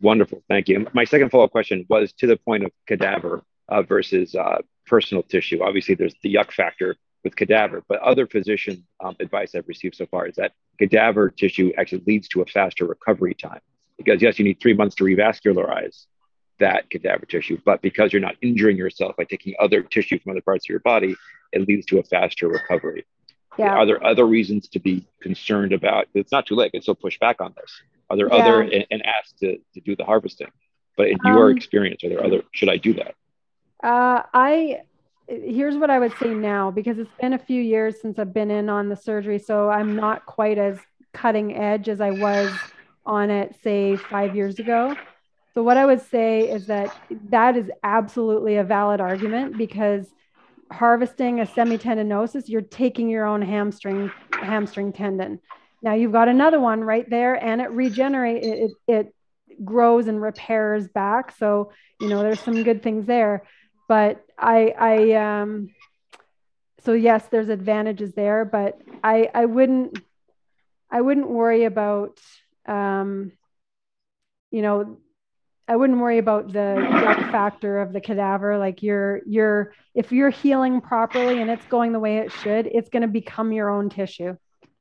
Wonderful, 0.00 0.42
thank 0.48 0.68
you. 0.68 0.86
My 0.94 1.04
second 1.04 1.30
follow 1.30 1.44
up 1.44 1.50
question 1.50 1.84
was 1.88 2.12
to 2.14 2.26
the 2.26 2.36
point 2.36 2.64
of 2.64 2.72
cadaver 2.86 3.42
uh, 3.68 3.82
versus 3.82 4.34
uh, 4.34 4.58
personal 4.86 5.22
tissue. 5.22 5.62
Obviously, 5.62 5.94
there's 5.94 6.14
the 6.22 6.34
yuck 6.34 6.50
factor 6.52 6.96
with 7.24 7.36
cadaver, 7.36 7.82
but 7.88 8.00
other 8.00 8.26
physician 8.26 8.86
um, 9.04 9.16
advice 9.20 9.54
I've 9.54 9.68
received 9.68 9.96
so 9.96 10.06
far 10.06 10.26
is 10.26 10.36
that 10.36 10.52
cadaver 10.78 11.30
tissue 11.30 11.72
actually 11.76 12.02
leads 12.06 12.28
to 12.28 12.42
a 12.42 12.46
faster 12.46 12.86
recovery 12.86 13.34
time. 13.34 13.60
Because 13.98 14.22
yes, 14.22 14.38
you 14.38 14.44
need 14.44 14.60
three 14.60 14.72
months 14.72 14.94
to 14.96 15.04
revascularize 15.04 16.06
that 16.58 16.88
cadaver 16.90 17.26
tissue, 17.26 17.58
but 17.64 17.82
because 17.82 18.12
you're 18.12 18.22
not 18.22 18.36
injuring 18.40 18.76
yourself 18.76 19.16
by 19.16 19.24
taking 19.24 19.54
other 19.58 19.82
tissue 19.82 20.18
from 20.18 20.32
other 20.32 20.40
parts 20.40 20.64
of 20.66 20.70
your 20.70 20.80
body, 20.80 21.14
it 21.52 21.66
leads 21.68 21.86
to 21.86 21.98
a 21.98 22.02
faster 22.02 22.48
recovery. 22.48 23.04
Yeah. 23.58 23.74
Are 23.74 23.84
there 23.84 24.04
other 24.04 24.26
reasons 24.26 24.68
to 24.68 24.78
be 24.78 25.06
concerned 25.20 25.72
about? 25.72 26.06
It's 26.14 26.32
not 26.32 26.46
too 26.46 26.54
late. 26.54 26.66
I 26.66 26.70
can 26.70 26.82
still 26.82 26.94
push 26.94 27.18
back 27.18 27.40
on 27.40 27.54
this. 27.60 27.82
Are 28.08 28.16
there 28.16 28.28
yeah. 28.28 28.36
other 28.36 28.60
and, 28.62 28.86
and 28.90 29.04
ask 29.04 29.36
to, 29.38 29.58
to 29.74 29.80
do 29.80 29.96
the 29.96 30.04
harvesting? 30.04 30.50
But 30.96 31.08
in 31.08 31.18
um, 31.24 31.32
your 31.32 31.50
experience, 31.50 32.02
are 32.04 32.08
there 32.08 32.24
other? 32.24 32.42
Should 32.52 32.68
I 32.68 32.76
do 32.76 32.94
that? 32.94 33.14
Uh, 33.82 34.22
I 34.32 34.80
here's 35.30 35.76
what 35.76 35.90
I 35.90 35.98
would 35.98 36.12
say 36.18 36.34
now 36.34 36.70
because 36.70 36.98
it's 36.98 37.10
been 37.20 37.32
a 37.32 37.38
few 37.38 37.60
years 37.62 38.00
since 38.00 38.18
I've 38.18 38.34
been 38.34 38.50
in 38.50 38.68
on 38.68 38.88
the 38.88 38.96
surgery, 38.96 39.38
so 39.38 39.70
I'm 39.70 39.94
not 39.94 40.26
quite 40.26 40.58
as 40.58 40.78
cutting 41.12 41.56
edge 41.56 41.88
as 41.88 42.00
I 42.00 42.10
was 42.10 42.52
on 43.06 43.30
it, 43.30 43.54
say, 43.62 43.96
five 43.96 44.34
years 44.34 44.58
ago. 44.58 44.96
So, 45.54 45.62
what 45.62 45.76
I 45.76 45.86
would 45.86 46.00
say 46.00 46.48
is 46.48 46.66
that 46.66 46.94
that 47.28 47.56
is 47.56 47.70
absolutely 47.82 48.56
a 48.56 48.64
valid 48.64 49.00
argument 49.00 49.56
because 49.56 50.06
harvesting 50.70 51.40
a 51.40 51.46
semitendinosus, 51.46 52.48
you're 52.48 52.62
taking 52.62 53.08
your 53.08 53.26
own 53.26 53.42
hamstring 53.42 54.10
hamstring 54.32 54.92
tendon. 54.92 55.40
Now 55.82 55.94
you've 55.94 56.12
got 56.12 56.28
another 56.28 56.60
one 56.60 56.82
right 56.82 57.08
there, 57.08 57.34
and 57.34 57.60
it 57.60 57.70
regenerates. 57.70 58.46
It, 58.46 58.72
it 58.88 59.14
grows 59.64 60.06
and 60.06 60.20
repairs 60.20 60.88
back. 60.88 61.36
So 61.36 61.72
you 62.00 62.08
know 62.08 62.22
there's 62.22 62.40
some 62.40 62.62
good 62.62 62.82
things 62.82 63.06
there 63.06 63.44
but 63.90 64.24
I, 64.38 64.72
I, 64.78 65.12
um, 65.14 65.70
so 66.84 66.92
yes, 66.92 67.26
there's 67.26 67.48
advantages 67.48 68.12
there, 68.14 68.44
but 68.44 68.80
I, 69.02 69.28
I 69.34 69.46
wouldn't, 69.46 69.98
I 70.92 71.00
wouldn't 71.00 71.28
worry 71.28 71.64
about, 71.64 72.20
um, 72.66 73.32
you 74.52 74.62
know, 74.62 74.98
I 75.66 75.74
wouldn't 75.74 75.98
worry 75.98 76.18
about 76.18 76.52
the 76.52 76.76
factor 77.32 77.80
of 77.80 77.92
the 77.92 78.00
cadaver. 78.00 78.58
Like 78.58 78.80
you're 78.84 79.22
you're 79.26 79.72
if 79.92 80.12
you're 80.12 80.30
healing 80.30 80.80
properly 80.80 81.40
and 81.40 81.50
it's 81.50 81.66
going 81.66 81.90
the 81.90 81.98
way 81.98 82.18
it 82.18 82.30
should, 82.30 82.66
it's 82.66 82.90
going 82.90 83.02
to 83.02 83.08
become 83.08 83.52
your 83.52 83.70
own 83.70 83.90
tissue. 83.90 84.36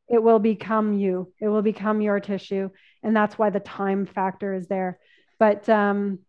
It 0.08 0.22
will 0.22 0.40
become 0.40 0.94
you. 0.94 1.34
It 1.40 1.48
will 1.48 1.64
become 1.64 2.02
your 2.02 2.20
tissue, 2.20 2.70
and 3.02 3.16
that's 3.16 3.40
why 3.40 3.50
the 3.50 3.60
time 3.60 4.06
factor 4.06 4.54
is 4.54 4.68
there. 4.68 5.00
But 5.40 5.68
um, 5.68 6.20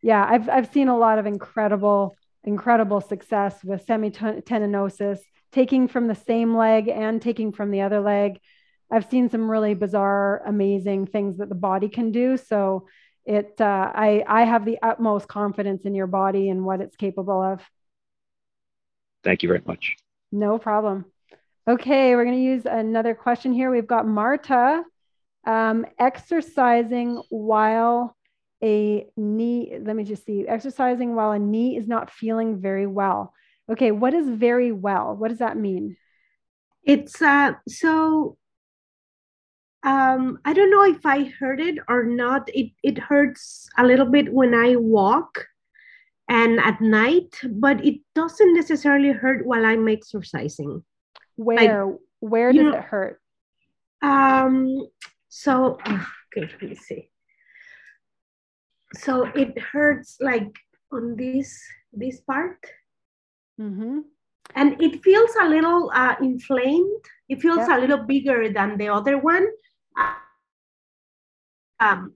yeah, 0.00 0.24
I've 0.28 0.48
I've 0.48 0.72
seen 0.72 0.88
a 0.88 0.98
lot 0.98 1.18
of 1.18 1.26
incredible 1.26 2.16
incredible 2.44 3.00
success 3.00 3.62
with 3.62 3.86
semitendinosus, 3.86 5.18
taking 5.52 5.88
from 5.88 6.06
the 6.06 6.14
same 6.14 6.56
leg 6.56 6.88
and 6.88 7.20
taking 7.20 7.52
from 7.52 7.70
the 7.70 7.82
other 7.82 8.00
leg. 8.00 8.40
I've 8.90 9.08
seen 9.08 9.28
some 9.28 9.50
really 9.50 9.74
bizarre, 9.74 10.42
amazing 10.46 11.06
things 11.06 11.38
that 11.38 11.48
the 11.48 11.54
body 11.54 11.88
can 11.88 12.12
do. 12.12 12.36
So 12.36 12.88
it 13.24 13.60
uh, 13.60 13.92
I 13.94 14.24
I 14.26 14.42
have 14.44 14.64
the 14.64 14.78
utmost 14.82 15.28
confidence 15.28 15.84
in 15.84 15.94
your 15.94 16.06
body 16.06 16.48
and 16.48 16.64
what 16.64 16.80
it's 16.80 16.96
capable 16.96 17.42
of. 17.42 17.60
Thank 19.22 19.42
you 19.42 19.48
very 19.48 19.62
much. 19.66 19.96
No 20.32 20.58
problem. 20.58 21.04
Okay, 21.68 22.16
we're 22.16 22.24
going 22.24 22.36
to 22.36 22.42
use 22.42 22.64
another 22.64 23.14
question 23.14 23.52
here. 23.52 23.70
We've 23.70 23.86
got 23.86 24.06
Marta 24.06 24.82
um, 25.46 25.86
exercising 25.98 27.22
while 27.28 28.16
a 28.62 29.06
knee. 29.16 29.78
Let 29.80 29.96
me 29.96 30.04
just 30.04 30.24
see. 30.24 30.46
Exercising 30.46 31.14
while 31.14 31.32
a 31.32 31.38
knee 31.38 31.76
is 31.76 31.88
not 31.88 32.10
feeling 32.10 32.60
very 32.60 32.86
well. 32.86 33.32
Okay, 33.70 33.92
what 33.92 34.14
is 34.14 34.28
very 34.28 34.72
well? 34.72 35.16
What 35.16 35.28
does 35.28 35.38
that 35.38 35.56
mean? 35.56 35.96
It's 36.84 37.20
uh 37.22 37.52
so 37.68 38.36
um, 39.82 40.38
I 40.44 40.52
don't 40.52 40.70
know 40.70 40.84
if 40.84 41.06
I 41.06 41.24
heard 41.24 41.60
it 41.60 41.78
or 41.88 42.04
not. 42.04 42.50
It 42.52 42.72
it 42.82 42.98
hurts 42.98 43.68
a 43.78 43.84
little 43.84 44.06
bit 44.06 44.32
when 44.32 44.54
I 44.54 44.76
walk 44.76 45.46
and 46.28 46.60
at 46.60 46.80
night, 46.80 47.40
but 47.48 47.84
it 47.84 48.00
doesn't 48.14 48.54
necessarily 48.54 49.12
hurt 49.12 49.46
while 49.46 49.64
I'm 49.64 49.88
exercising. 49.88 50.84
Where 51.36 51.56
like, 51.56 51.98
where 52.20 52.52
does 52.52 52.62
know, 52.62 52.74
it 52.74 52.84
hurt? 52.84 53.20
Um 54.02 54.86
so 55.28 55.78
okay, 55.86 56.48
let 56.52 56.62
me 56.62 56.74
see. 56.74 57.10
So 58.94 59.24
it 59.34 59.58
hurts 59.58 60.16
like 60.20 60.52
on 60.92 61.16
this 61.16 61.60
this 61.92 62.20
part. 62.20 62.58
Mm-hmm. 63.60 64.00
And 64.56 64.82
it 64.82 65.02
feels 65.04 65.30
a 65.40 65.48
little 65.48 65.92
uh, 65.94 66.16
inflamed. 66.20 67.04
It 67.28 67.40
feels 67.40 67.68
a 67.68 67.78
little 67.78 67.98
bigger 67.98 68.52
than 68.52 68.78
the 68.78 68.88
other 68.88 69.18
one 69.18 69.46
um, 71.80 72.14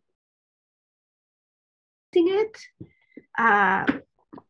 it, 2.13 2.59
uh, 3.39 3.85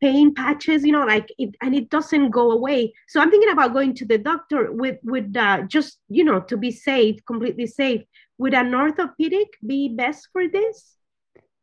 pain 0.00 0.34
patches, 0.34 0.84
you 0.84 0.92
know, 0.92 1.06
like 1.06 1.32
it, 1.38 1.54
and 1.62 1.74
it 1.74 1.88
doesn't 1.88 2.30
go 2.30 2.50
away. 2.50 2.92
So 3.08 3.20
I'm 3.20 3.30
thinking 3.30 3.50
about 3.50 3.72
going 3.72 3.94
to 3.94 4.04
the 4.04 4.18
doctor 4.18 4.70
with, 4.72 4.98
with 5.02 5.34
uh, 5.36 5.62
just, 5.62 5.98
you 6.08 6.24
know, 6.24 6.40
to 6.40 6.56
be 6.56 6.70
safe, 6.70 7.24
completely 7.26 7.66
safe. 7.66 8.02
Would 8.38 8.52
an 8.52 8.74
orthopedic 8.74 9.48
be 9.66 9.88
best 9.88 10.28
for 10.32 10.48
this? 10.48 10.93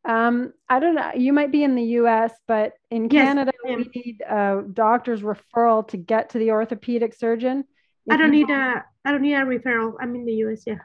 Um, 0.04 0.52
I 0.68 0.80
don't 0.80 0.94
know. 0.94 1.12
You 1.14 1.32
might 1.32 1.52
be 1.52 1.62
in 1.62 1.74
the 1.74 1.84
U.S., 2.00 2.32
but 2.48 2.72
in 2.90 3.08
yes, 3.10 3.28
Canada, 3.28 3.52
we 3.64 3.88
need 3.94 4.20
a 4.28 4.62
doctor's 4.72 5.22
referral 5.22 5.86
to 5.88 5.96
get 5.96 6.30
to 6.30 6.38
the 6.38 6.50
orthopedic 6.50 7.14
surgeon. 7.14 7.64
If 8.06 8.14
I 8.14 8.16
don't 8.16 8.32
need 8.32 8.50
a. 8.50 8.84
I 9.04 9.10
don't 9.10 9.22
need 9.22 9.34
a 9.34 9.44
referral. 9.44 9.94
I'm 10.00 10.14
in 10.14 10.24
the 10.24 10.32
U.S. 10.34 10.62
Yeah. 10.66 10.78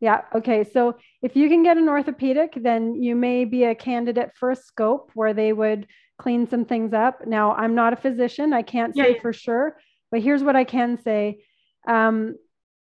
Yeah. 0.00 0.22
Okay. 0.34 0.64
So 0.64 0.96
if 1.22 1.36
you 1.36 1.48
can 1.48 1.62
get 1.62 1.78
an 1.78 1.88
orthopedic, 1.88 2.54
then 2.60 2.94
you 2.94 3.14
may 3.14 3.44
be 3.44 3.64
a 3.64 3.74
candidate 3.74 4.32
for 4.34 4.50
a 4.50 4.56
scope 4.56 5.10
where 5.14 5.32
they 5.32 5.52
would 5.52 5.86
clean 6.18 6.46
some 6.48 6.64
things 6.64 6.92
up. 6.92 7.26
Now, 7.26 7.52
I'm 7.52 7.74
not 7.74 7.92
a 7.92 7.96
physician. 7.96 8.52
I 8.52 8.62
can't 8.62 8.94
say 8.94 9.14
yeah. 9.14 9.20
for 9.20 9.32
sure, 9.32 9.76
but 10.10 10.20
here's 10.22 10.42
what 10.42 10.56
I 10.56 10.64
can 10.64 10.98
say. 11.02 11.42
Um, 11.86 12.36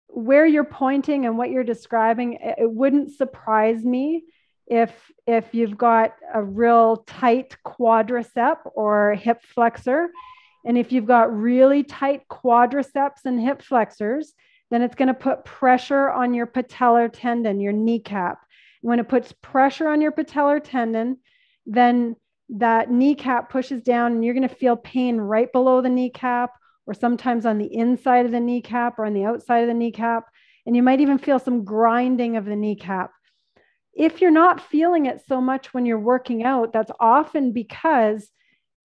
where 0.07 0.45
you're 0.45 0.63
pointing 0.63 1.25
and 1.25 1.37
what 1.37 1.49
you're 1.49 1.63
describing, 1.63 2.37
it 2.41 2.71
wouldn't 2.71 3.11
surprise 3.11 3.83
me 3.83 4.23
if 4.67 4.91
if 5.27 5.53
you've 5.53 5.77
got 5.77 6.15
a 6.33 6.43
real 6.43 6.97
tight 7.07 7.55
quadricep 7.65 8.57
or 8.75 9.13
hip 9.15 9.41
flexor, 9.43 10.09
and 10.65 10.77
if 10.77 10.91
you've 10.91 11.05
got 11.05 11.35
really 11.35 11.83
tight 11.83 12.23
quadriceps 12.29 13.25
and 13.25 13.39
hip 13.39 13.61
flexors, 13.61 14.33
then 14.71 14.81
it's 14.81 14.95
going 14.95 15.07
to 15.07 15.13
put 15.13 15.45
pressure 15.45 16.09
on 16.09 16.33
your 16.33 16.47
patellar 16.47 17.09
tendon, 17.11 17.59
your 17.59 17.73
kneecap. 17.73 18.39
When 18.81 18.99
it 18.99 19.07
puts 19.07 19.31
pressure 19.41 19.87
on 19.87 20.01
your 20.01 20.11
patellar 20.11 20.61
tendon, 20.63 21.17
then 21.65 22.15
that 22.49 22.91
kneecap 22.91 23.49
pushes 23.49 23.81
down 23.81 24.13
and 24.13 24.25
you're 24.25 24.33
going 24.33 24.47
to 24.47 24.55
feel 24.55 24.75
pain 24.75 25.17
right 25.17 25.51
below 25.51 25.81
the 25.81 25.89
kneecap 25.89 26.51
or 26.85 26.93
sometimes 26.93 27.45
on 27.45 27.57
the 27.57 27.73
inside 27.73 28.25
of 28.25 28.31
the 28.31 28.39
kneecap 28.39 28.99
or 28.99 29.05
on 29.05 29.13
the 29.13 29.25
outside 29.25 29.59
of 29.59 29.67
the 29.67 29.73
kneecap. 29.73 30.25
And 30.65 30.75
you 30.75 30.83
might 30.83 31.01
even 31.01 31.17
feel 31.17 31.39
some 31.39 31.63
grinding 31.63 32.37
of 32.37 32.45
the 32.45 32.55
kneecap. 32.55 33.11
If 33.95 34.21
you're 34.21 34.31
not 34.31 34.61
feeling 34.61 35.05
it 35.05 35.23
so 35.27 35.39
much 35.39 35.73
when 35.73 35.85
you're 35.85 35.97
working 35.97 36.43
out, 36.43 36.73
that's 36.73 36.91
often 36.99 37.53
because 37.53 38.29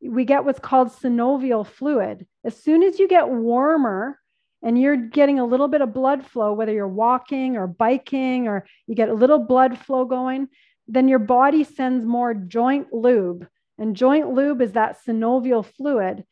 we 0.00 0.24
get 0.24 0.44
what's 0.44 0.60
called 0.60 0.88
synovial 0.88 1.66
fluid. 1.66 2.26
As 2.44 2.56
soon 2.56 2.82
as 2.82 2.98
you 2.98 3.08
get 3.08 3.28
warmer, 3.28 4.20
and 4.62 4.80
you're 4.80 4.96
getting 4.96 5.38
a 5.38 5.44
little 5.44 5.68
bit 5.68 5.80
of 5.80 5.94
blood 5.94 6.24
flow, 6.26 6.52
whether 6.52 6.72
you're 6.72 6.88
walking 6.88 7.56
or 7.56 7.66
biking 7.66 8.46
or 8.46 8.66
you 8.86 8.94
get 8.94 9.08
a 9.08 9.14
little 9.14 9.38
blood 9.38 9.78
flow 9.78 10.04
going, 10.04 10.48
then 10.86 11.08
your 11.08 11.18
body 11.18 11.64
sends 11.64 12.04
more 12.04 12.34
joint 12.34 12.92
lube. 12.92 13.46
And 13.78 13.96
joint 13.96 14.28
lube 14.28 14.60
is 14.60 14.72
that 14.72 14.98
synovial 15.06 15.64
fluid. 15.64 16.24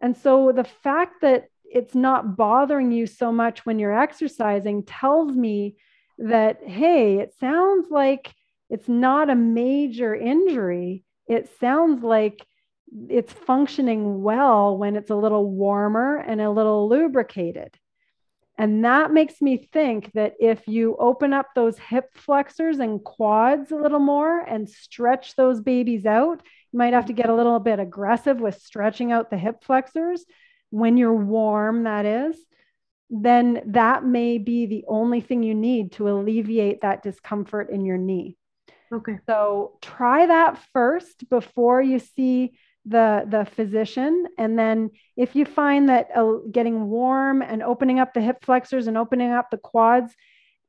And 0.00 0.16
so 0.16 0.52
the 0.52 0.64
fact 0.64 1.20
that 1.20 1.48
it's 1.64 1.94
not 1.94 2.36
bothering 2.36 2.92
you 2.92 3.06
so 3.06 3.32
much 3.32 3.66
when 3.66 3.78
you're 3.78 3.98
exercising 3.98 4.84
tells 4.84 5.32
me 5.32 5.76
that, 6.18 6.60
hey, 6.64 7.18
it 7.18 7.34
sounds 7.38 7.88
like 7.90 8.34
it's 8.70 8.88
not 8.88 9.30
a 9.30 9.34
major 9.34 10.14
injury. 10.14 11.04
It 11.26 11.50
sounds 11.60 12.02
like 12.02 12.44
it's 13.08 13.32
functioning 13.32 14.22
well 14.22 14.76
when 14.76 14.96
it's 14.96 15.10
a 15.10 15.16
little 15.16 15.50
warmer 15.50 16.16
and 16.16 16.40
a 16.40 16.50
little 16.50 16.88
lubricated. 16.88 17.76
And 18.56 18.84
that 18.84 19.12
makes 19.12 19.42
me 19.42 19.56
think 19.56 20.12
that 20.12 20.34
if 20.38 20.68
you 20.68 20.96
open 20.98 21.32
up 21.32 21.48
those 21.54 21.76
hip 21.76 22.10
flexors 22.14 22.78
and 22.78 23.02
quads 23.02 23.72
a 23.72 23.76
little 23.76 23.98
more 23.98 24.38
and 24.38 24.68
stretch 24.68 25.34
those 25.34 25.60
babies 25.60 26.06
out, 26.06 26.40
you 26.72 26.78
might 26.78 26.92
have 26.92 27.06
to 27.06 27.12
get 27.12 27.30
a 27.30 27.34
little 27.34 27.58
bit 27.58 27.80
aggressive 27.80 28.38
with 28.38 28.62
stretching 28.62 29.10
out 29.10 29.30
the 29.30 29.38
hip 29.38 29.64
flexors 29.64 30.24
when 30.70 30.96
you're 30.96 31.14
warm, 31.14 31.84
that 31.84 32.06
is, 32.06 32.36
then 33.10 33.62
that 33.66 34.04
may 34.04 34.38
be 34.38 34.66
the 34.66 34.84
only 34.88 35.20
thing 35.20 35.42
you 35.42 35.54
need 35.54 35.92
to 35.92 36.08
alleviate 36.08 36.80
that 36.80 37.02
discomfort 37.02 37.70
in 37.70 37.84
your 37.84 37.98
knee. 37.98 38.36
Okay. 38.92 39.18
So 39.26 39.78
try 39.82 40.26
that 40.26 40.58
first 40.72 41.28
before 41.28 41.82
you 41.82 41.98
see 41.98 42.52
the 42.86 43.24
the 43.26 43.46
physician 43.46 44.26
and 44.36 44.58
then 44.58 44.90
if 45.16 45.34
you 45.34 45.46
find 45.46 45.88
that 45.88 46.08
uh, 46.14 46.34
getting 46.52 46.90
warm 46.90 47.40
and 47.40 47.62
opening 47.62 47.98
up 47.98 48.12
the 48.12 48.20
hip 48.20 48.44
flexors 48.44 48.86
and 48.86 48.98
opening 48.98 49.32
up 49.32 49.50
the 49.50 49.56
quads 49.56 50.14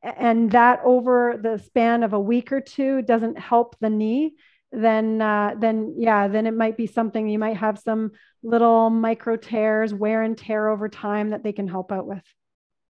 and 0.02 0.52
that 0.52 0.80
over 0.86 1.38
the 1.42 1.58
span 1.58 2.04
of 2.04 2.14
a 2.14 2.20
week 2.20 2.54
or 2.54 2.62
two 2.62 3.02
doesn't 3.02 3.38
help 3.38 3.76
the 3.82 3.90
knee 3.90 4.34
then 4.76 5.22
uh, 5.22 5.56
then 5.58 5.96
yeah 5.98 6.28
then 6.28 6.46
it 6.46 6.54
might 6.54 6.78
be 6.78 6.88
something 6.88 7.30
you 7.30 7.40
might 7.40 7.58
have 7.58 7.80
some 7.80 8.12
little 8.44 8.90
micro 8.90 9.36
tears 9.36 9.94
wear 9.94 10.24
and 10.24 10.38
tear 10.38 10.70
over 10.70 10.90
time 10.90 11.30
that 11.30 11.44
they 11.44 11.54
can 11.54 11.68
help 11.68 11.92
out 11.92 12.06
with 12.06 12.24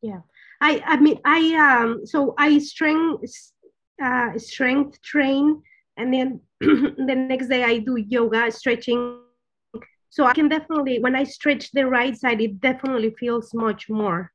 yeah 0.02 0.20
i 0.60 0.82
i 0.86 0.96
mean 0.96 1.18
i 1.24 1.54
um 1.54 2.04
so 2.06 2.34
i 2.38 2.58
strength 2.58 3.24
uh 4.02 4.36
strength 4.38 5.00
train 5.02 5.62
and 5.96 6.12
then 6.12 6.40
the 6.60 7.14
next 7.14 7.48
day 7.48 7.62
I 7.62 7.78
do 7.78 7.96
yoga, 7.96 8.50
stretching. 8.50 9.20
So 10.10 10.24
I 10.24 10.32
can 10.32 10.48
definitely, 10.48 11.00
when 11.00 11.16
I 11.16 11.24
stretch 11.24 11.70
the 11.72 11.86
right 11.86 12.16
side, 12.16 12.40
it 12.40 12.60
definitely 12.60 13.14
feels 13.18 13.52
much 13.52 13.88
more. 13.88 14.30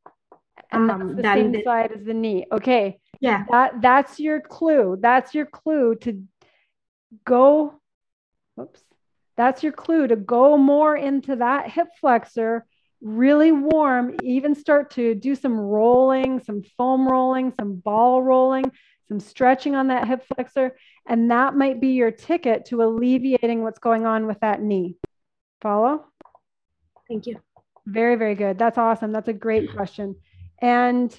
And 0.71 0.91
um, 0.91 1.15
the 1.15 1.23
same 1.23 1.51
the, 1.51 1.63
side 1.63 1.91
as 1.91 2.03
the 2.03 2.13
knee. 2.13 2.45
Okay. 2.51 2.99
Yeah. 3.21 3.45
That 3.49 3.81
that's 3.81 4.19
your 4.19 4.39
clue. 4.39 4.97
That's 4.99 5.33
your 5.33 5.45
clue 5.45 5.95
to 6.01 6.21
go. 7.25 7.79
Whoops. 8.55 8.83
That's 9.37 9.63
your 9.63 9.71
clue 9.71 10.07
to 10.07 10.15
go 10.15 10.57
more 10.57 10.97
into 10.97 11.37
that 11.37 11.69
hip 11.69 11.87
flexor, 12.01 12.65
really 13.01 13.51
warm, 13.51 14.15
even 14.23 14.53
start 14.53 14.91
to 14.91 15.15
do 15.15 15.33
some 15.35 15.57
rolling, 15.57 16.41
some 16.41 16.63
foam 16.77 17.07
rolling, 17.07 17.53
some 17.53 17.75
ball 17.75 18.21
rolling, 18.21 18.69
some 19.07 19.19
stretching 19.19 19.75
on 19.75 19.87
that 19.87 20.07
hip 20.07 20.25
flexor, 20.35 20.77
and 21.07 21.31
that 21.31 21.55
might 21.55 21.79
be 21.79 21.89
your 21.89 22.11
ticket 22.11 22.65
to 22.65 22.83
alleviating 22.83 23.63
what's 23.63 23.79
going 23.79 24.05
on 24.05 24.27
with 24.27 24.39
that 24.41 24.61
knee. 24.61 24.97
Follow? 25.61 26.05
Thank 27.07 27.25
you. 27.25 27.39
Very, 27.85 28.15
very 28.17 28.35
good. 28.35 28.59
That's 28.59 28.77
awesome. 28.77 29.11
That's 29.11 29.29
a 29.29 29.33
great 29.33 29.73
question. 29.73 30.15
And 30.61 31.17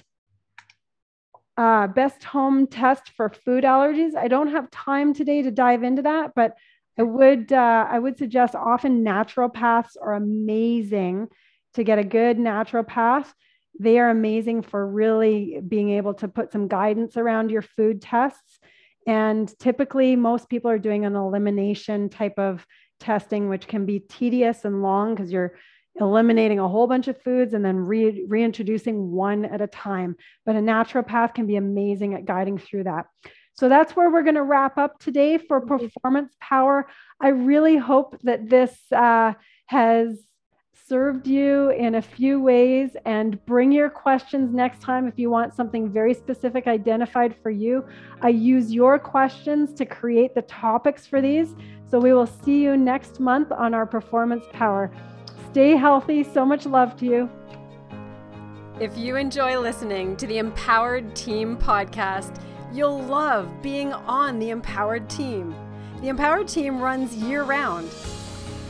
uh, 1.57 1.87
best 1.87 2.23
home 2.23 2.67
test 2.67 3.11
for 3.15 3.29
food 3.29 3.63
allergies. 3.63 4.15
I 4.15 4.27
don't 4.27 4.51
have 4.51 4.71
time 4.71 5.13
today 5.13 5.41
to 5.41 5.51
dive 5.51 5.83
into 5.83 6.01
that, 6.03 6.31
but 6.35 6.55
I 6.97 7.03
would 7.03 7.51
uh, 7.51 7.87
I 7.89 7.99
would 7.99 8.17
suggest 8.17 8.55
often 8.55 9.03
naturopaths 9.03 9.95
are 10.01 10.13
amazing 10.13 11.27
to 11.73 11.83
get 11.83 11.99
a 11.99 12.03
good 12.03 12.37
naturopath. 12.37 13.31
They 13.79 13.99
are 13.99 14.09
amazing 14.09 14.63
for 14.63 14.85
really 14.85 15.61
being 15.65 15.91
able 15.91 16.13
to 16.15 16.27
put 16.27 16.51
some 16.51 16.67
guidance 16.67 17.17
around 17.17 17.49
your 17.49 17.61
food 17.61 18.01
tests. 18.01 18.59
And 19.07 19.51
typically, 19.57 20.15
most 20.15 20.49
people 20.49 20.69
are 20.69 20.77
doing 20.77 21.05
an 21.05 21.15
elimination 21.15 22.09
type 22.09 22.37
of 22.37 22.65
testing, 22.99 23.49
which 23.49 23.67
can 23.67 23.85
be 23.85 23.99
tedious 23.99 24.63
and 24.63 24.83
long 24.83 25.15
because 25.15 25.31
you're 25.31 25.55
eliminating 25.99 26.59
a 26.59 26.67
whole 26.67 26.87
bunch 26.87 27.07
of 27.07 27.21
foods 27.21 27.53
and 27.53 27.63
then 27.63 27.77
re- 27.77 28.25
reintroducing 28.27 29.11
one 29.11 29.45
at 29.45 29.61
a 29.61 29.67
time. 29.67 30.15
But 30.45 30.55
a 30.55 30.59
naturopath 30.59 31.35
can 31.35 31.47
be 31.47 31.57
amazing 31.57 32.13
at 32.13 32.25
guiding 32.25 32.57
through 32.57 32.85
that. 32.85 33.07
So 33.53 33.69
that's 33.69 33.95
where 33.95 34.09
we're 34.09 34.23
going 34.23 34.35
to 34.35 34.43
wrap 34.43 34.77
up 34.77 34.99
today 34.99 35.37
for 35.37 35.61
performance 35.61 36.35
power. 36.39 36.87
I 37.19 37.29
really 37.29 37.77
hope 37.77 38.17
that 38.23 38.49
this 38.49 38.75
uh, 38.91 39.33
has 39.67 40.23
served 40.87 41.27
you 41.27 41.69
in 41.69 41.95
a 41.95 42.01
few 42.01 42.41
ways 42.41 42.97
and 43.05 43.43
bring 43.45 43.71
your 43.71 43.89
questions 43.89 44.53
next 44.53 44.81
time 44.81 45.07
if 45.07 45.17
you 45.17 45.29
want 45.29 45.53
something 45.53 45.89
very 45.89 46.13
specific 46.13 46.67
identified 46.67 47.35
for 47.41 47.49
you. 47.49 47.85
I 48.21 48.29
use 48.29 48.73
your 48.73 48.99
questions 48.99 49.73
to 49.73 49.85
create 49.85 50.35
the 50.35 50.41
topics 50.43 51.05
for 51.05 51.21
these. 51.21 51.55
So 51.89 51.99
we 51.99 52.13
will 52.13 52.27
see 52.27 52.61
you 52.61 52.77
next 52.77 53.19
month 53.19 53.51
on 53.51 53.73
our 53.73 53.85
performance 53.85 54.43
power. 54.53 54.91
Stay 55.51 55.75
healthy. 55.75 56.23
So 56.23 56.45
much 56.45 56.65
love 56.65 56.95
to 56.97 57.05
you. 57.05 57.29
If 58.79 58.97
you 58.97 59.17
enjoy 59.17 59.59
listening 59.59 60.15
to 60.15 60.25
the 60.25 60.37
Empowered 60.37 61.13
Team 61.13 61.57
podcast, 61.57 62.41
you'll 62.71 63.01
love 63.01 63.61
being 63.61 63.91
on 63.91 64.39
the 64.39 64.49
Empowered 64.49 65.09
Team. 65.09 65.53
The 65.99 66.07
Empowered 66.07 66.47
Team 66.47 66.79
runs 66.79 67.17
year 67.17 67.43
round. 67.43 67.89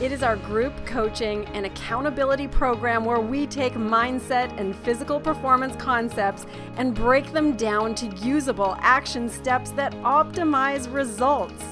It 0.00 0.10
is 0.10 0.24
our 0.24 0.34
group 0.34 0.74
coaching 0.84 1.44
and 1.54 1.66
accountability 1.66 2.48
program 2.48 3.04
where 3.04 3.20
we 3.20 3.46
take 3.46 3.74
mindset 3.74 4.58
and 4.58 4.74
physical 4.74 5.20
performance 5.20 5.76
concepts 5.76 6.46
and 6.78 6.96
break 6.96 7.32
them 7.32 7.56
down 7.56 7.94
to 7.94 8.06
usable 8.26 8.74
action 8.80 9.28
steps 9.28 9.70
that 9.70 9.92
optimize 10.02 10.92
results. 10.92 11.64